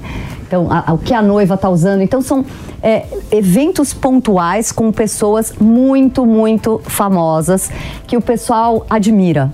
[0.53, 2.01] Então, a, a, o que a noiva tá usando.
[2.01, 2.45] Então, são
[2.81, 7.71] é, eventos pontuais com pessoas muito, muito famosas
[8.05, 9.51] que o pessoal admira.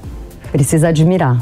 [0.52, 1.38] Precisa admirar.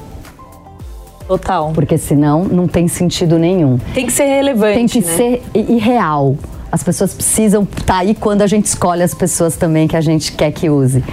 [1.27, 1.71] Total.
[1.73, 3.77] Porque senão não tem sentido nenhum.
[3.93, 4.75] Tem que ser relevante.
[4.75, 5.15] Tem que né?
[5.15, 6.35] ser irreal.
[6.71, 10.01] As pessoas precisam estar tá aí quando a gente escolhe as pessoas também que a
[10.01, 11.03] gente quer que use.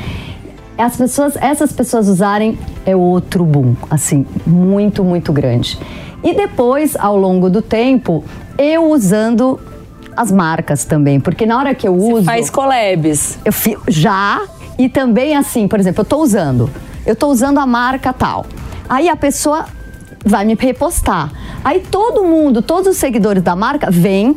[0.76, 5.78] As pessoas, essas pessoas usarem é outro boom, assim, muito, muito grande.
[6.22, 8.24] E depois, ao longo do tempo,
[8.58, 9.60] eu usando
[10.16, 12.24] as marcas também, porque na hora que eu Você uso.
[12.24, 13.38] Faz collabs.
[13.44, 13.52] Eu
[13.88, 14.42] já
[14.78, 16.70] e também assim, por exemplo, eu estou usando,
[17.06, 18.46] eu estou usando a marca tal.
[18.88, 19.66] Aí a pessoa
[20.24, 21.30] vai me repostar.
[21.62, 24.36] Aí todo mundo, todos os seguidores da marca vêm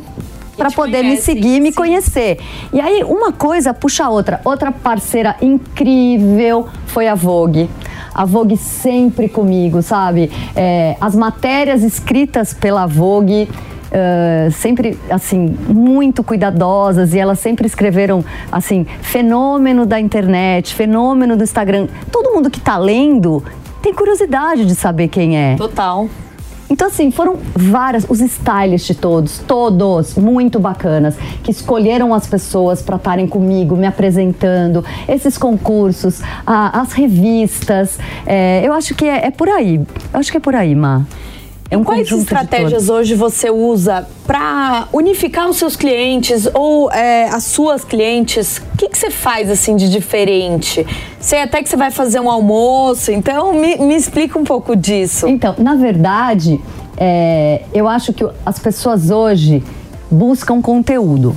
[0.58, 1.76] para poder conhece, me seguir, me sim.
[1.76, 2.40] conhecer.
[2.74, 4.42] E aí uma coisa puxa a outra.
[4.44, 7.70] Outra parceira incrível foi a Vogue.
[8.14, 10.32] A Vogue sempre comigo, sabe?
[10.56, 13.48] É, as matérias escritas pela Vogue
[13.88, 18.22] Uh, sempre assim muito cuidadosas e elas sempre escreveram
[18.52, 21.88] assim fenômeno da internet, fenômeno do Instagram.
[22.12, 23.42] Todo mundo que está lendo
[23.88, 25.56] tem curiosidade de saber quem é.
[25.56, 26.10] Total.
[26.70, 32.98] Então, assim, foram várias, os stylists todos, todos muito bacanas, que escolheram as pessoas para
[32.98, 37.98] estarem comigo, me apresentando, esses concursos, a, as revistas.
[38.26, 39.76] É, eu acho que é, é, por aí.
[40.14, 41.04] Eu acho que é por aí, Má.
[41.70, 47.44] É um Quais estratégias hoje você usa para unificar os seus clientes ou é, as
[47.44, 48.62] suas clientes?
[48.74, 50.86] O que, que você faz assim de diferente?
[51.20, 55.28] Sei até que você vai fazer um almoço, então me, me explica um pouco disso.
[55.28, 56.60] Então, na verdade,
[56.96, 59.62] é, eu acho que as pessoas hoje
[60.10, 61.36] buscam conteúdo.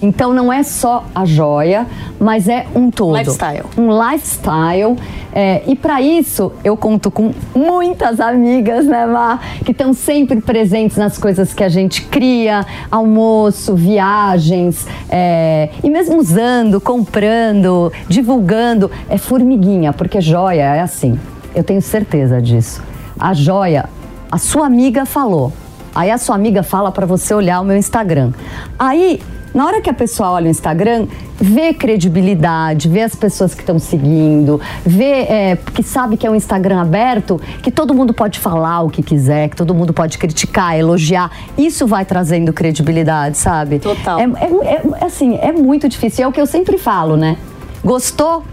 [0.00, 1.86] Então não é só a joia,
[2.20, 3.16] mas é um todo.
[3.16, 3.64] Lifestyle.
[3.76, 4.96] Um lifestyle.
[5.32, 9.38] É, e para isso eu conto com muitas amigas, né, Má?
[9.64, 16.18] Que estão sempre presentes nas coisas que a gente cria, almoço, viagens, é, e mesmo
[16.18, 18.90] usando, comprando, divulgando.
[19.08, 21.18] É formiguinha, porque joia é assim.
[21.54, 22.82] Eu tenho certeza disso.
[23.18, 23.88] A joia,
[24.30, 25.52] a sua amiga falou.
[25.94, 28.32] Aí a sua amiga fala para você olhar o meu Instagram.
[28.78, 29.20] Aí
[29.54, 31.06] na hora que a pessoa olha o Instagram,
[31.36, 36.34] vê credibilidade, vê as pessoas que estão seguindo, vê é, que sabe que é um
[36.34, 40.78] Instagram aberto, que todo mundo pode falar o que quiser, que todo mundo pode criticar,
[40.78, 41.30] elogiar.
[41.56, 43.78] Isso vai trazendo credibilidade, sabe?
[43.78, 44.18] Total.
[44.20, 46.24] É, é, é assim, é muito difícil.
[46.24, 47.36] É o que eu sempre falo, né?
[47.84, 48.44] Gostou?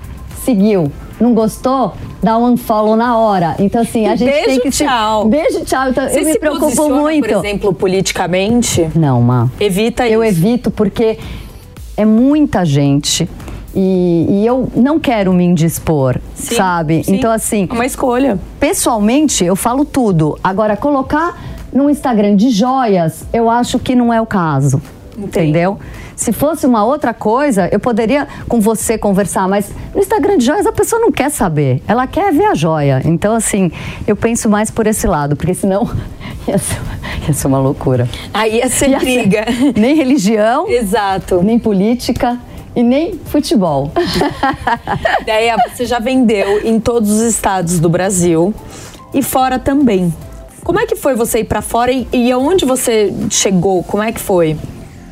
[0.43, 0.91] Seguiu.
[1.19, 1.93] Não gostou?
[2.21, 3.55] Dá um unfollow na hora.
[3.59, 4.69] Então, assim, a gente Beijo, tem que.
[4.71, 5.23] Tchau.
[5.23, 5.29] Se...
[5.29, 5.89] Beijo, tchau.
[5.89, 7.27] Então, Você eu me preocupo muito.
[7.27, 8.89] Por exemplo, politicamente?
[8.95, 9.49] Não, Má.
[9.59, 10.39] Evita eu isso.
[10.39, 11.17] Eu evito porque
[11.95, 13.29] é muita gente.
[13.73, 17.03] E, e, eu não quero me indispor, sim, sabe?
[17.03, 17.15] Sim.
[17.15, 17.67] Então, assim.
[17.69, 18.39] É uma escolha.
[18.57, 20.39] Pessoalmente, eu falo tudo.
[20.41, 21.37] Agora, colocar
[21.73, 24.81] no Instagram de joias, eu acho que não é o caso.
[25.17, 25.27] Entendi.
[25.27, 25.77] Entendeu?
[26.25, 30.65] Se fosse uma outra coisa, eu poderia com você conversar, mas no Instagram de joias
[30.65, 32.99] a pessoa não quer saber, ela quer ver a joia.
[33.05, 33.71] Então, assim,
[34.07, 35.87] eu penso mais por esse lado, porque senão
[36.47, 36.81] ia ser,
[37.27, 38.09] ia ser uma loucura.
[38.33, 39.45] Aí ia ser ia briga.
[39.45, 42.39] Ser nem religião, exato, nem política
[42.75, 43.91] e nem futebol.
[45.21, 48.51] Ideia, você já vendeu em todos os estados do Brasil
[49.13, 50.11] e fora também.
[50.63, 53.83] Como é que foi você ir para fora e, e aonde você chegou?
[53.83, 54.57] Como é que foi?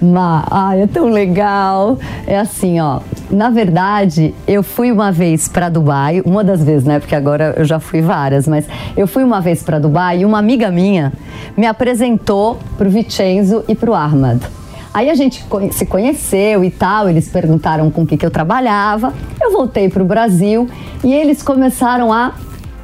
[0.03, 1.97] Ma, ai, é tão legal.
[2.27, 2.99] É assim, ó.
[3.31, 6.99] Na verdade, eu fui uma vez para Dubai, uma das vezes, né?
[6.99, 10.37] Porque agora eu já fui várias, mas eu fui uma vez para Dubai e uma
[10.37, 11.13] amiga minha
[11.55, 14.41] me apresentou pro Vincenzo e pro Ahmad.
[14.93, 19.13] Aí a gente se conheceu e tal, eles perguntaram com o que, que eu trabalhava.
[19.41, 20.67] Eu voltei para o Brasil
[21.03, 22.33] e eles começaram a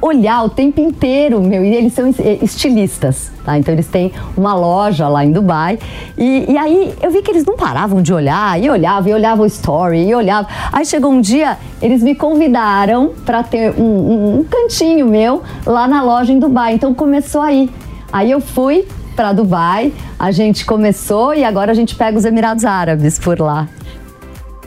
[0.00, 3.58] olhar o tempo inteiro, meu, e eles são eh, estilistas, tá?
[3.58, 5.78] Então eles têm uma loja lá em Dubai.
[6.16, 9.44] E, e aí eu vi que eles não paravam de olhar, e olhavam, e olhavam
[9.44, 10.50] o story, e olhavam.
[10.72, 15.86] Aí chegou um dia, eles me convidaram para ter um, um, um cantinho meu lá
[15.86, 16.74] na loja em Dubai.
[16.74, 17.68] Então começou aí.
[18.12, 22.64] Aí eu fui para Dubai, a gente começou e agora a gente pega os Emirados
[22.64, 23.68] Árabes por lá.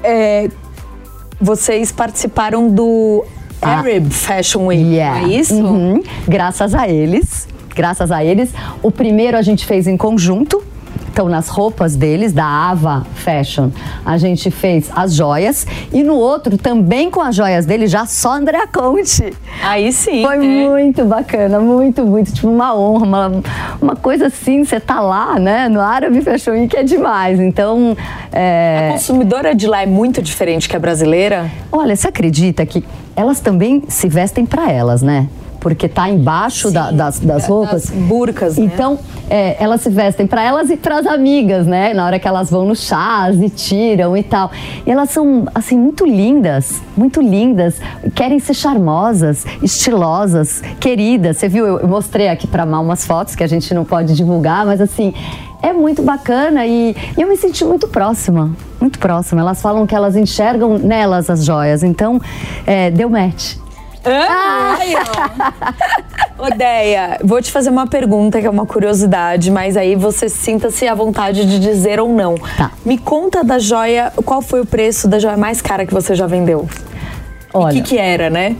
[0.04, 0.50] É,
[1.42, 3.26] vocês participaram do
[3.64, 5.22] Arab Fashion Week, yeah.
[5.22, 5.56] é isso?
[5.56, 6.02] Uhum.
[6.28, 8.54] Graças a eles, graças a eles.
[8.82, 10.63] O primeiro a gente fez em conjunto,
[11.14, 13.70] então nas roupas deles, da Ava Fashion,
[14.04, 15.68] a gente fez as joias.
[15.94, 19.32] E no outro, também com as joias dele, já só Andrea Conte.
[19.62, 20.26] Aí sim.
[20.26, 20.40] Foi é.
[20.40, 22.34] muito bacana, muito, muito.
[22.34, 23.32] Tipo, uma honra, uma,
[23.80, 27.40] uma coisa assim, você tá lá, né, no Arab Fashion Week é demais.
[27.40, 27.96] Então.
[28.32, 28.90] É...
[28.90, 31.52] A consumidora de lá é muito diferente que a brasileira?
[31.72, 32.84] Olha, você acredita que
[33.16, 35.28] elas também se vestem para elas, né?
[35.64, 37.86] Porque tá embaixo da, das, das roupas.
[37.86, 38.66] Das burcas, né?
[38.66, 39.00] Então,
[39.30, 41.94] é, elas se vestem para elas e para as amigas, né?
[41.94, 44.52] Na hora que elas vão no chás e tiram e tal.
[44.86, 47.80] E elas são, assim, muito lindas, muito lindas.
[48.14, 51.38] Querem ser charmosas, estilosas, queridas.
[51.38, 54.66] Você viu, eu mostrei aqui para Mal umas fotos que a gente não pode divulgar,
[54.66, 55.14] mas assim,
[55.62, 59.40] é muito bacana e, e, eu me senti muito próxima, muito próxima.
[59.40, 62.20] Elas falam que elas enxergam nelas as joias, então
[62.68, 63.63] é, deu match.
[64.06, 66.46] Ah, aí, ó.
[66.46, 70.94] Odeia, vou te fazer uma pergunta que é uma curiosidade, mas aí você sinta-se à
[70.94, 72.36] vontade de dizer ou não.
[72.58, 72.72] Tá.
[72.86, 76.28] Me conta da joia, qual foi o preço da joia mais cara que você já
[76.28, 76.68] vendeu?
[77.54, 77.80] Olha.
[77.80, 78.58] O que, que era, né?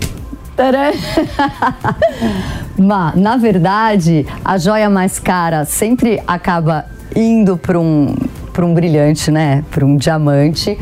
[2.78, 8.16] Mas, na verdade, a joia mais cara sempre acaba indo para um,
[8.60, 9.64] um brilhante, né?
[9.72, 10.78] Para um diamante.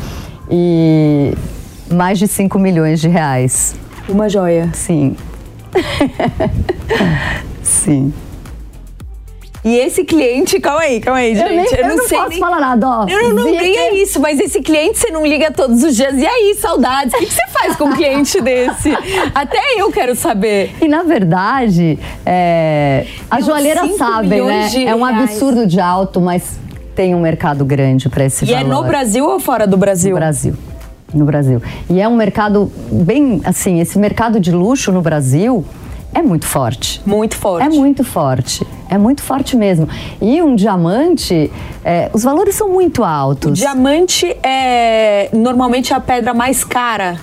[0.50, 1.32] E
[1.90, 3.74] mais de 5 milhões de reais.
[4.08, 4.70] Uma joia?
[4.72, 5.16] Sim.
[7.62, 8.12] Sim.
[9.64, 11.48] E esse cliente, calma aí, calma aí, gente.
[11.48, 12.38] Eu, nem, eu, eu não, não sei posso nem...
[12.40, 13.06] falar nada, ó.
[13.06, 16.14] Não, não, não, nem é isso, mas esse cliente você não liga todos os dias.
[16.16, 17.14] E aí, saudades?
[17.14, 18.90] O que, que você faz com um cliente desse?
[19.32, 20.74] Até eu quero saber.
[20.80, 21.96] E na verdade,
[22.26, 24.68] é, as joalheiras sabem, né?
[24.84, 26.58] É um absurdo de alto, mas
[26.96, 28.60] tem um mercado grande para esse e valor.
[28.60, 30.10] E é no Brasil ou fora do Brasil?
[30.10, 30.54] No Brasil.
[31.12, 31.60] No Brasil.
[31.90, 35.64] E é um mercado bem, assim, esse mercado de luxo no Brasil
[36.14, 37.00] é muito forte.
[37.06, 37.66] Muito forte.
[37.66, 38.66] É muito forte.
[38.88, 39.88] É muito forte mesmo.
[40.20, 41.50] E um diamante,
[41.82, 43.52] é, os valores são muito altos.
[43.52, 47.18] O diamante é normalmente a pedra mais cara.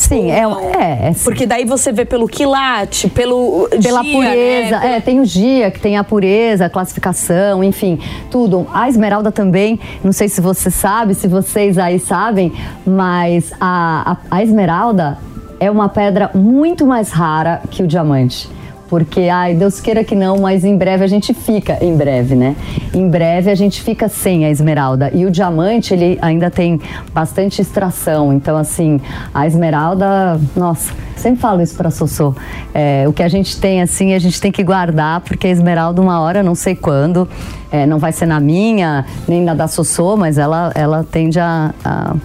[0.00, 1.24] Sim, é, é, é sim.
[1.24, 4.78] Porque daí você vê pelo quilate, pelo pela dia, pureza.
[4.78, 4.96] né?
[4.96, 7.98] É, tem o dia que tem a pureza, a classificação, enfim,
[8.30, 8.66] tudo.
[8.72, 12.50] A esmeralda também, não sei se você sabe, se vocês aí sabem,
[12.86, 15.18] mas a, a, a esmeralda
[15.60, 18.48] é uma pedra muito mais rara que o diamante.
[18.90, 22.56] Porque, ai, Deus queira que não, mas em breve a gente fica, em breve, né?
[22.92, 25.12] Em breve a gente fica sem a esmeralda.
[25.14, 26.80] E o diamante, ele ainda tem
[27.14, 28.32] bastante extração.
[28.32, 29.00] Então, assim,
[29.32, 32.34] a esmeralda, nossa, sempre falo isso para Sossô.
[32.74, 36.02] É, o que a gente tem, assim, a gente tem que guardar, porque a esmeralda,
[36.02, 37.28] uma hora, não sei quando,
[37.70, 41.72] é, não vai ser na minha, nem na da Sossô, mas ela, ela tende a,
[41.84, 42.16] a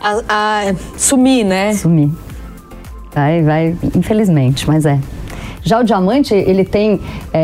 [0.00, 1.74] a, a sumir, né?
[1.74, 2.10] Sumir.
[3.12, 5.00] Vai, vai, infelizmente, mas é.
[5.62, 7.00] Já o diamante, ele tem.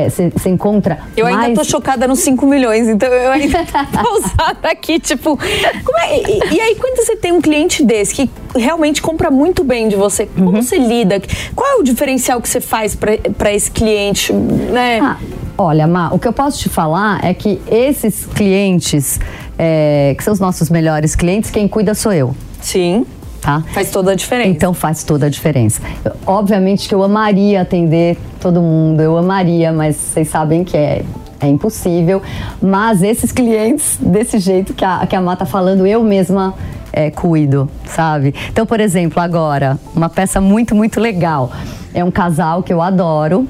[0.09, 1.01] Você é, encontra.
[1.17, 1.39] Eu mais...
[1.39, 3.59] ainda tô chocada nos 5 milhões, então eu ainda
[3.93, 5.39] tô usada aqui, tipo.
[5.43, 6.19] É?
[6.19, 9.97] E, e, aí, quando você tem um cliente desse que realmente compra muito bem de
[9.97, 10.63] você, como uhum.
[10.63, 11.21] você lida?
[11.55, 15.01] Qual é o diferencial que você faz para esse cliente, né?
[15.01, 15.17] Ah,
[15.59, 19.19] olha, Má, o que eu posso te falar é que esses clientes,
[19.59, 22.35] é, que são os nossos melhores clientes, quem cuida sou eu.
[22.61, 23.05] Sim.
[23.45, 23.63] Tá?
[23.75, 24.49] Faz toda a diferença.
[24.49, 25.83] Então faz toda a diferença.
[26.03, 31.05] Eu, obviamente que eu amaria atender todo mundo, eu amaria, mas vocês sabem que é,
[31.39, 32.23] é impossível.
[32.63, 36.55] Mas esses clientes, desse jeito que a, que a Má tá falando, eu mesma
[36.91, 38.35] é, cuido, sabe?
[38.51, 41.53] Então, por exemplo, agora, uma peça muito, muito legal.
[41.93, 43.47] É um casal que eu adoro,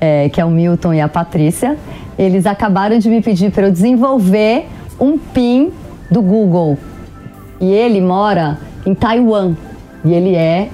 [0.00, 1.76] é, que é o Milton e a Patrícia.
[2.18, 4.66] Eles acabaram de me pedir para eu desenvolver
[4.98, 5.70] um PIN
[6.10, 6.76] do Google.
[7.60, 9.54] E ele mora em Taiwan.
[10.04, 10.70] E ele é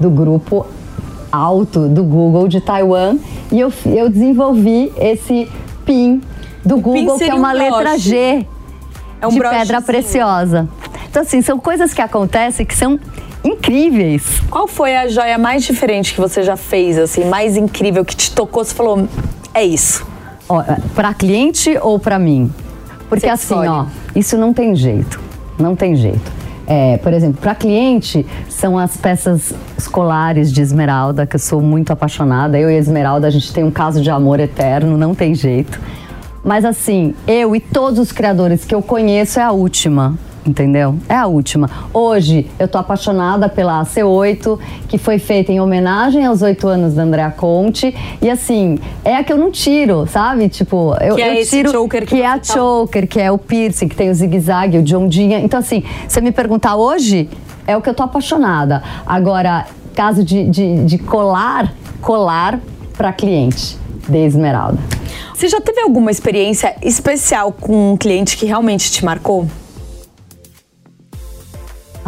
[0.00, 0.66] do grupo
[1.30, 3.18] alto do Google de Taiwan.
[3.52, 5.50] E eu, eu desenvolvi esse
[5.84, 6.22] PIN
[6.64, 8.46] do o Google, que é uma um letra G
[9.20, 10.68] é um de pedra preciosa.
[11.08, 12.98] Então, assim, são coisas que acontecem que são
[13.42, 14.40] incríveis.
[14.50, 18.32] Qual foi a joia mais diferente que você já fez, assim, mais incrível, que te
[18.32, 18.64] tocou?
[18.64, 19.08] Você falou,
[19.54, 20.06] é isso.
[20.94, 22.52] Para cliente ou para mim?
[23.08, 25.20] Porque assim, ó, isso não tem jeito.
[25.58, 26.32] Não tem jeito.
[26.66, 31.92] É, por exemplo, para cliente, são as peças escolares de Esmeralda, que eu sou muito
[31.92, 32.58] apaixonada.
[32.58, 35.80] Eu e a Esmeralda, a gente tem um caso de amor eterno, não tem jeito.
[36.42, 40.14] Mas assim, eu e todos os criadores que eu conheço é a última
[40.46, 40.96] entendeu?
[41.08, 41.68] É a última.
[41.92, 47.02] Hoje eu tô apaixonada pela AC8, que foi feita em homenagem aos oito anos da
[47.02, 47.94] Andrea Conte.
[48.20, 50.48] E assim, é a que eu não tiro, sabe?
[50.48, 51.88] Tipo, eu, que é eu tiro.
[51.88, 52.54] que, que é a tá...
[52.54, 55.38] choker, que é o piercing, que tem o zigue-zague, o John Dinha.
[55.40, 57.28] Então, assim, você me perguntar hoje,
[57.66, 58.82] é o que eu tô apaixonada.
[59.04, 62.60] Agora, caso de, de, de colar, colar
[62.96, 63.76] para cliente
[64.08, 64.78] de Esmeralda.
[65.34, 69.46] Você já teve alguma experiência especial com um cliente que realmente te marcou?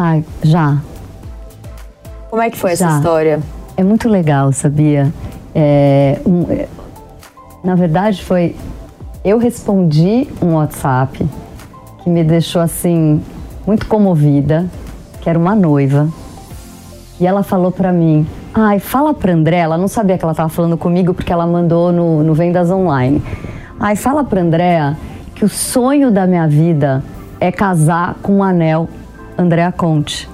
[0.01, 0.79] Ai, já.
[2.31, 2.87] Como é que foi já.
[2.87, 3.41] essa história?
[3.77, 5.13] É muito legal, sabia?
[5.53, 6.69] É, um, é,
[7.65, 8.55] na verdade, foi.
[9.25, 11.29] Eu respondi um WhatsApp
[12.05, 13.21] que me deixou assim,
[13.67, 14.67] muito comovida,
[15.21, 16.09] que era uma noiva.
[17.19, 18.25] E ela falou para mim:
[18.55, 19.57] Ai, fala pra André.
[19.57, 23.21] Ela não sabia que ela tava falando comigo porque ela mandou no, no Vendas Online.
[23.81, 24.97] Ai, fala pra Andréa
[25.35, 27.03] que o sonho da minha vida
[27.41, 28.89] é casar com um anel
[29.39, 30.29] Andréa Conte.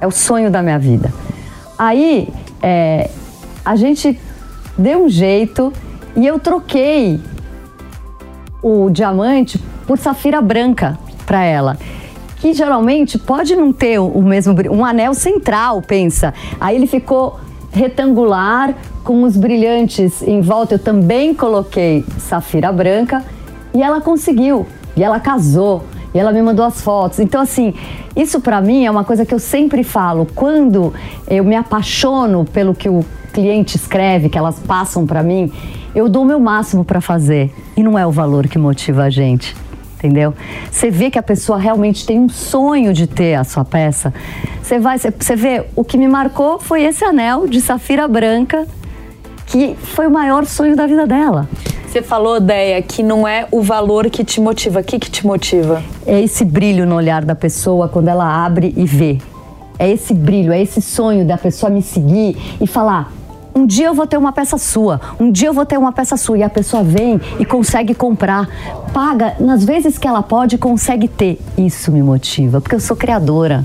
[0.00, 1.10] É o sonho da minha vida.
[1.78, 2.28] Aí
[2.62, 3.10] é,
[3.64, 4.20] a gente
[4.76, 5.72] deu um jeito
[6.14, 7.18] e eu troquei
[8.62, 11.78] o diamante por safira branca para ela.
[12.36, 16.34] Que geralmente pode não ter o mesmo um anel central, pensa.
[16.60, 17.40] Aí ele ficou
[17.72, 20.74] retangular com os brilhantes em volta.
[20.74, 23.24] Eu também coloquei safira branca
[23.74, 24.66] e ela conseguiu.
[24.94, 25.84] E ela casou.
[26.14, 27.18] E ela me mandou as fotos.
[27.18, 27.74] Então, assim,
[28.14, 30.26] isso para mim é uma coisa que eu sempre falo.
[30.32, 30.94] Quando
[31.28, 35.52] eu me apaixono pelo que o cliente escreve, que elas passam para mim,
[35.92, 37.52] eu dou o meu máximo para fazer.
[37.76, 39.56] E não é o valor que motiva a gente.
[39.98, 40.34] Entendeu?
[40.70, 44.14] Você vê que a pessoa realmente tem um sonho de ter a sua peça.
[44.62, 48.66] Você vai, você vê, o que me marcou foi esse anel de safira branca,
[49.46, 51.48] que foi o maior sonho da vida dela.
[51.94, 54.80] Você falou, Deia, que não é o valor que te motiva.
[54.80, 55.80] O que, que te motiva?
[56.04, 59.18] É esse brilho no olhar da pessoa quando ela abre e vê.
[59.78, 63.12] É esse brilho, é esse sonho da pessoa me seguir e falar:
[63.54, 66.16] um dia eu vou ter uma peça sua, um dia eu vou ter uma peça
[66.16, 66.36] sua.
[66.36, 68.48] E a pessoa vem e consegue comprar,
[68.92, 71.40] paga nas vezes que ela pode consegue ter.
[71.56, 73.64] Isso me motiva, porque eu sou criadora.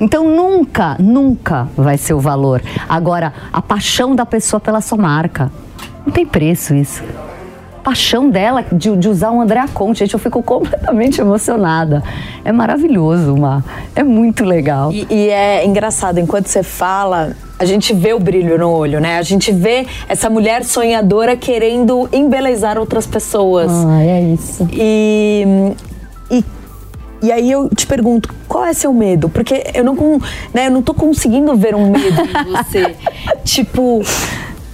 [0.00, 2.62] Então nunca, nunca vai ser o valor.
[2.88, 5.52] Agora, a paixão da pessoa pela sua marca.
[6.06, 7.02] Não tem preço isso
[7.78, 10.00] paixão dela de, de, usar um André Conte.
[10.00, 12.02] Gente, eu fico completamente emocionada.
[12.44, 13.62] É maravilhoso, Mar.
[13.94, 14.92] É muito legal.
[14.92, 19.18] E, e, é engraçado, enquanto você fala, a gente vê o brilho no olho, né?
[19.18, 23.70] A gente vê essa mulher sonhadora querendo embelezar outras pessoas.
[23.70, 24.68] Ah, é isso.
[24.72, 25.44] E,
[26.30, 26.44] e
[27.20, 29.28] e aí eu te pergunto, qual é seu medo?
[29.28, 29.94] Porque eu não,
[30.54, 32.94] né, eu não tô conseguindo ver um medo em você.
[33.44, 34.02] tipo,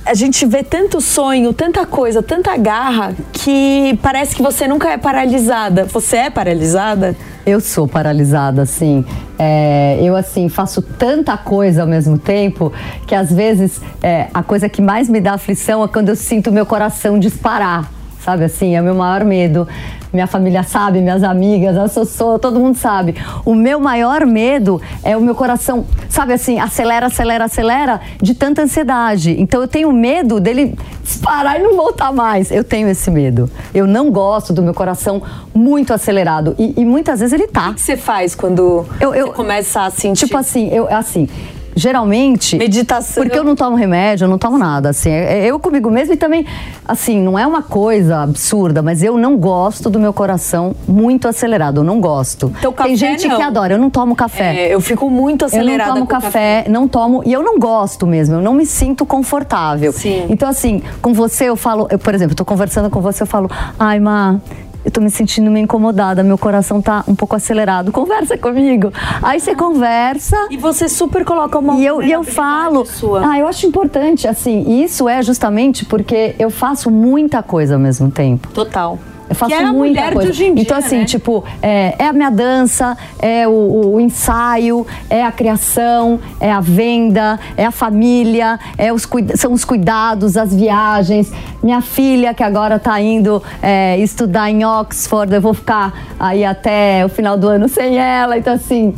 [0.05, 4.99] a gente vê tanto sonho, tanta coisa, tanta garra, que parece que você nunca é
[4.99, 5.85] paralisada.
[5.85, 7.17] Você é paralisada?
[7.47, 9.05] Eu sou paralisada, assim.
[9.39, 12.73] É, eu, assim, faço tanta coisa ao mesmo tempo
[13.07, 16.53] que às vezes é, a coisa que mais me dá aflição é quando eu sinto
[16.53, 17.94] meu coração disparar
[18.25, 18.75] sabe assim?
[18.75, 19.69] É o meu maior medo.
[20.13, 23.17] Minha família sabe, minhas amigas, a Sossô, todo mundo sabe.
[23.45, 28.63] O meu maior medo é o meu coração, sabe assim, acelera, acelera, acelera, de tanta
[28.63, 29.35] ansiedade.
[29.41, 32.53] Então eu tenho medo dele disparar e não voltar mais.
[32.53, 33.51] Eu tenho esse medo.
[33.75, 35.21] Eu não gosto do meu coração
[35.53, 36.55] muito acelerado.
[36.61, 37.71] E, e muitas vezes ele tá.
[37.71, 40.27] O que você faz quando eu, eu, começa a sentir?
[40.27, 41.29] Tipo assim, eu assim
[41.75, 42.57] geralmente.
[42.57, 43.23] Meditação.
[43.23, 44.91] Porque eu não tomo remédio, eu não tomo nada.
[44.91, 46.47] Assim, é, é eu comigo mesmo e também,
[46.87, 51.81] assim, não é uma coisa absurda, mas eu não gosto do meu coração muito acelerado.
[51.81, 52.53] Eu não gosto.
[52.59, 53.37] Então, Tem gente não.
[53.37, 54.69] que adora, eu não tomo café.
[54.69, 55.83] É, eu fico muito acelerada.
[55.83, 57.23] Eu não tomo café, café, não tomo.
[57.25, 59.93] E eu não gosto mesmo, eu não me sinto confortável.
[59.93, 60.27] Sim.
[60.29, 63.51] Então, assim, com você eu falo, eu, por exemplo, tô conversando com você, eu falo,
[63.79, 64.41] ai, Má
[64.85, 67.91] eu tô me sentindo meio incomodada, meu coração tá um pouco acelerado.
[67.91, 68.93] Conversa comigo.
[69.23, 70.37] Aí você conversa.
[70.51, 72.85] E você super coloca uma E eu, e eu falo.
[72.85, 73.27] Sua.
[73.31, 78.11] Ah, eu acho importante, assim, isso é justamente porque eu faço muita coisa ao mesmo
[78.11, 78.49] tempo.
[78.53, 78.99] Total.
[79.35, 80.31] Eu faço que é muita mulher coisa.
[80.31, 81.05] De hoje em dia, então, assim, né?
[81.05, 86.61] tipo, é, é, a minha dança, é o, o, ensaio, é a criação, é a
[86.61, 91.33] venda, é a família, é os, são os cuidados, as viagens.
[91.63, 97.05] Minha filha, que agora está indo é, estudar em Oxford, eu vou ficar aí até
[97.05, 98.39] o final do ano sem ela.
[98.39, 98.95] Então, assim,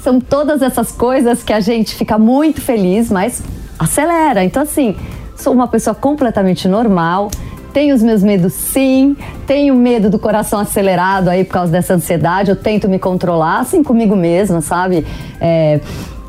[0.00, 3.42] são todas essas coisas que a gente fica muito feliz, mas
[3.78, 4.44] acelera.
[4.44, 4.96] Então, assim,
[5.36, 7.28] sou uma pessoa completamente normal
[7.72, 9.16] tenho os meus medos, sim.
[9.46, 12.50] Tenho medo do coração acelerado aí por causa dessa ansiedade.
[12.50, 15.06] Eu tento me controlar, assim, comigo mesma, sabe?
[15.40, 15.80] É,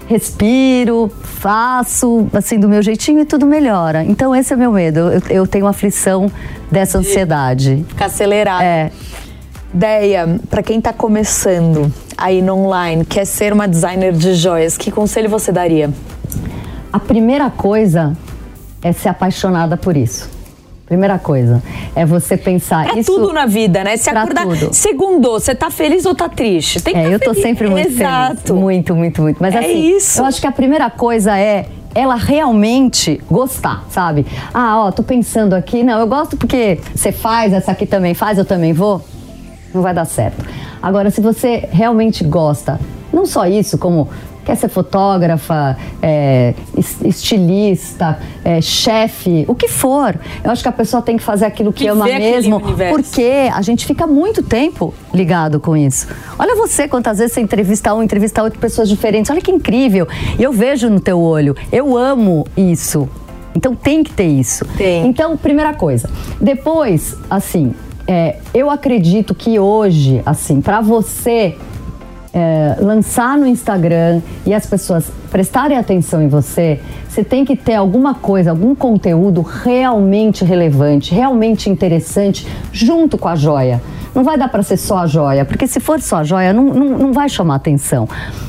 [0.08, 4.04] respiro, faço, assim, do meu jeitinho e tudo melhora.
[4.04, 5.00] Então, esse é o meu medo.
[5.00, 6.32] Eu, eu tenho aflição
[6.70, 7.86] dessa ansiedade.
[7.88, 8.64] Ficar acelerado.
[8.64, 8.92] É.
[9.74, 14.92] Deia, para quem está começando aí no online, quer ser uma designer de joias, que
[14.92, 15.90] conselho você daria?
[16.92, 18.16] A primeira coisa
[18.82, 20.41] é ser apaixonada por isso.
[20.92, 21.64] Primeira coisa
[21.96, 23.96] é você pensar pra isso tudo na vida, né?
[23.96, 24.74] Se acordar tudo.
[24.74, 26.82] segundo, você tá feliz ou tá triste?
[26.82, 27.42] Tem que é, tá eu tô feliz.
[27.44, 28.36] sempre muito Exato.
[28.48, 28.62] feliz.
[28.62, 29.38] Muito, muito, muito.
[29.42, 30.20] Mas é assim, isso.
[30.20, 31.66] eu acho que a primeira coisa é
[31.96, 34.26] ela realmente gostar, sabe?
[34.54, 38.38] Ah, ó, tô pensando aqui, não, eu gosto porque você faz, essa aqui também faz,
[38.38, 39.02] eu também vou.
[39.74, 40.46] Não vai dar certo.
[40.84, 42.78] Agora, se você realmente gosta,
[43.14, 44.10] não só isso, como
[44.52, 46.54] quer ser fotógrafa, é,
[47.06, 50.20] estilista, é, chefe, o que for.
[50.44, 53.62] Eu acho que a pessoa tem que fazer aquilo que, que ama mesmo, porque a
[53.62, 56.08] gente fica muito tempo ligado com isso.
[56.38, 59.32] Olha você, quantas vezes você entrevista um, entrevista outro, pessoas diferentes.
[59.32, 60.06] Olha que incrível.
[60.38, 61.56] E eu vejo no teu olho.
[61.72, 63.08] Eu amo isso.
[63.56, 64.66] Então tem que ter isso.
[64.78, 65.08] Tem.
[65.08, 66.10] Então, primeira coisa.
[66.42, 67.74] Depois, assim,
[68.06, 71.58] é, eu acredito que hoje, assim, para você
[72.34, 77.76] é, lançar no Instagram e as pessoas prestarem atenção em você, você tem que ter
[77.76, 83.82] alguma coisa, algum conteúdo realmente relevante, realmente interessante, junto com a joia.
[84.16, 86.66] Não vai dar para ser só a joia, porque se for só a joia, não,
[86.66, 88.08] não, não vai chamar atenção.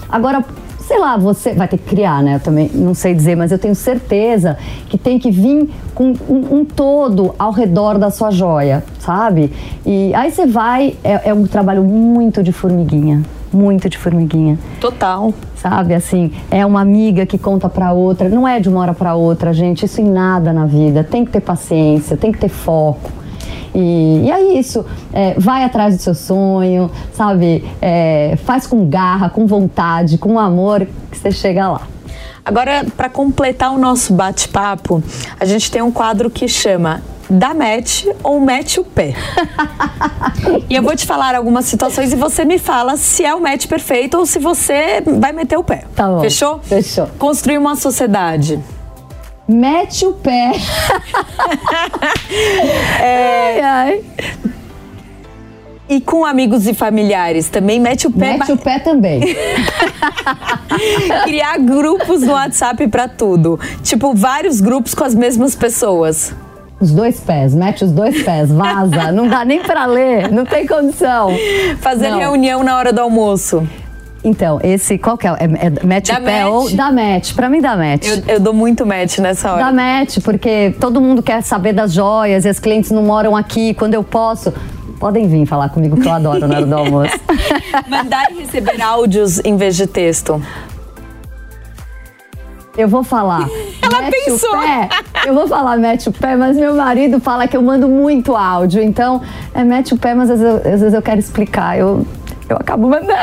[0.08, 0.44] Agora,
[0.80, 2.36] sei lá, você vai ter que criar, né?
[2.36, 4.58] Eu também não sei dizer, mas eu tenho certeza
[4.88, 9.52] que tem que vir com um, um todo ao redor da sua joia, sabe?
[9.86, 13.22] E aí você vai, é, é um trabalho muito de formiguinha
[13.53, 14.59] muito de formiguinha.
[14.80, 15.32] Total.
[15.57, 19.14] Sabe, assim, é uma amiga que conta para outra, não é de uma hora para
[19.14, 21.05] outra, gente, isso em nada na vida.
[21.05, 23.12] Tem que ter paciência, tem que ter foco.
[23.72, 27.64] E, e é isso, é, vai atrás do seu sonho, sabe?
[27.80, 31.82] É, faz com garra, com vontade, com amor, que você chega lá.
[32.44, 35.00] Agora, para completar o nosso bate-papo,
[35.38, 37.00] a gente tem um quadro que chama
[37.32, 39.14] dá match ou mete o pé.
[40.68, 43.66] e eu vou te falar algumas situações e você me fala se é o match
[43.66, 45.84] perfeito ou se você vai meter o pé.
[45.96, 46.20] Tá bom.
[46.20, 46.60] Fechou?
[46.60, 47.08] Fechou.
[47.18, 48.60] Construir uma sociedade.
[49.48, 50.52] Mete o pé.
[53.00, 53.60] é...
[53.60, 54.04] Ai, ai.
[55.88, 58.38] E com amigos e familiares também mete o pé.
[58.38, 59.36] Mete o pé também.
[61.24, 63.58] Criar grupos no WhatsApp para tudo.
[63.82, 66.34] Tipo, vários grupos com as mesmas pessoas.
[66.82, 70.66] Os dois pés, mete os dois pés, vaza, não dá nem para ler, não tem
[70.66, 71.30] condição.
[71.78, 72.18] Fazer não.
[72.18, 73.64] reunião na hora do almoço.
[74.24, 75.30] Então, esse qual que é?
[75.30, 76.52] é, é match dá o pé match.
[76.52, 77.34] ou dá match?
[77.34, 78.08] Pra mim dá match.
[78.08, 79.66] Eu, eu, dou muito match nessa hora.
[79.66, 83.74] Dá match, porque todo mundo quer saber das joias e as clientes não moram aqui.
[83.74, 84.52] Quando eu posso,
[84.98, 87.14] podem vir falar comigo que eu adoro na hora do almoço.
[87.86, 90.42] Mandar e receber áudios em vez de texto.
[92.76, 93.48] Eu vou falar.
[93.82, 94.58] Ela pensou.
[94.58, 94.88] pé,
[95.26, 98.82] eu vou falar mete o pé, mas meu marido fala que eu mando muito áudio.
[98.82, 99.20] Então,
[99.52, 101.78] é mete o pé, mas às vezes, às vezes eu quero explicar.
[101.78, 102.06] Eu,
[102.48, 103.16] eu acabo mandando.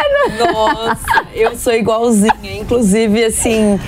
[0.53, 2.34] Nossa, eu sou igualzinha.
[2.60, 3.80] Inclusive, assim.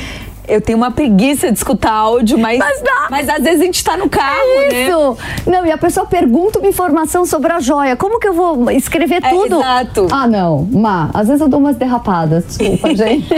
[0.48, 3.08] Eu tenho uma preguiça de escutar áudio, mas, mas, dá.
[3.10, 5.12] mas às vezes a gente tá no carro, é isso.
[5.12, 5.18] né?
[5.46, 7.96] Não, e a pessoa pergunta uma informação sobre a joia.
[7.96, 9.60] Como que eu vou escrever é, tudo?
[9.60, 10.08] Exato.
[10.12, 10.68] Ah, não.
[10.70, 12.44] Má, às vezes eu dou umas derrapadas.
[12.48, 13.30] Desculpa, gente.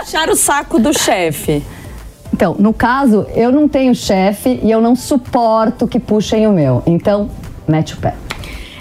[0.00, 1.62] Puxar o saco do chefe.
[2.38, 6.84] Então, no caso, eu não tenho chefe e eu não suporto que puxem o meu.
[6.86, 7.28] Então,
[7.66, 8.14] mete o pé.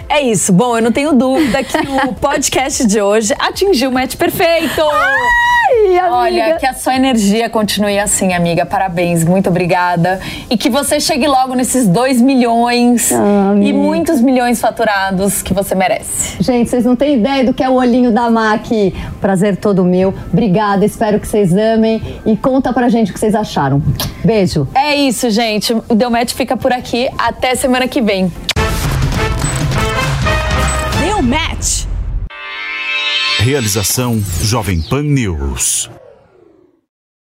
[0.09, 0.53] É isso.
[0.53, 4.81] Bom, eu não tenho dúvida que o podcast de hoje atingiu o match perfeito.
[4.81, 6.15] Ai, amiga.
[6.15, 8.65] Olha, que a sua energia continue assim, amiga.
[8.65, 10.19] Parabéns, muito obrigada.
[10.49, 15.75] E que você chegue logo nesses 2 milhões ah, e muitos milhões faturados que você
[15.75, 16.41] merece.
[16.41, 18.93] Gente, vocês não têm ideia do que é o olhinho da aqui.
[19.19, 20.13] Prazer todo meu.
[20.31, 23.81] Obrigada, espero que vocês amem e conta pra gente o que vocês acharam.
[24.23, 24.67] Beijo.
[24.75, 25.73] É isso, gente.
[25.73, 27.09] O Deu Match fica por aqui.
[27.17, 28.31] Até semana que vem.
[31.27, 31.85] Match.
[33.39, 35.89] Realização Jovem Pan News.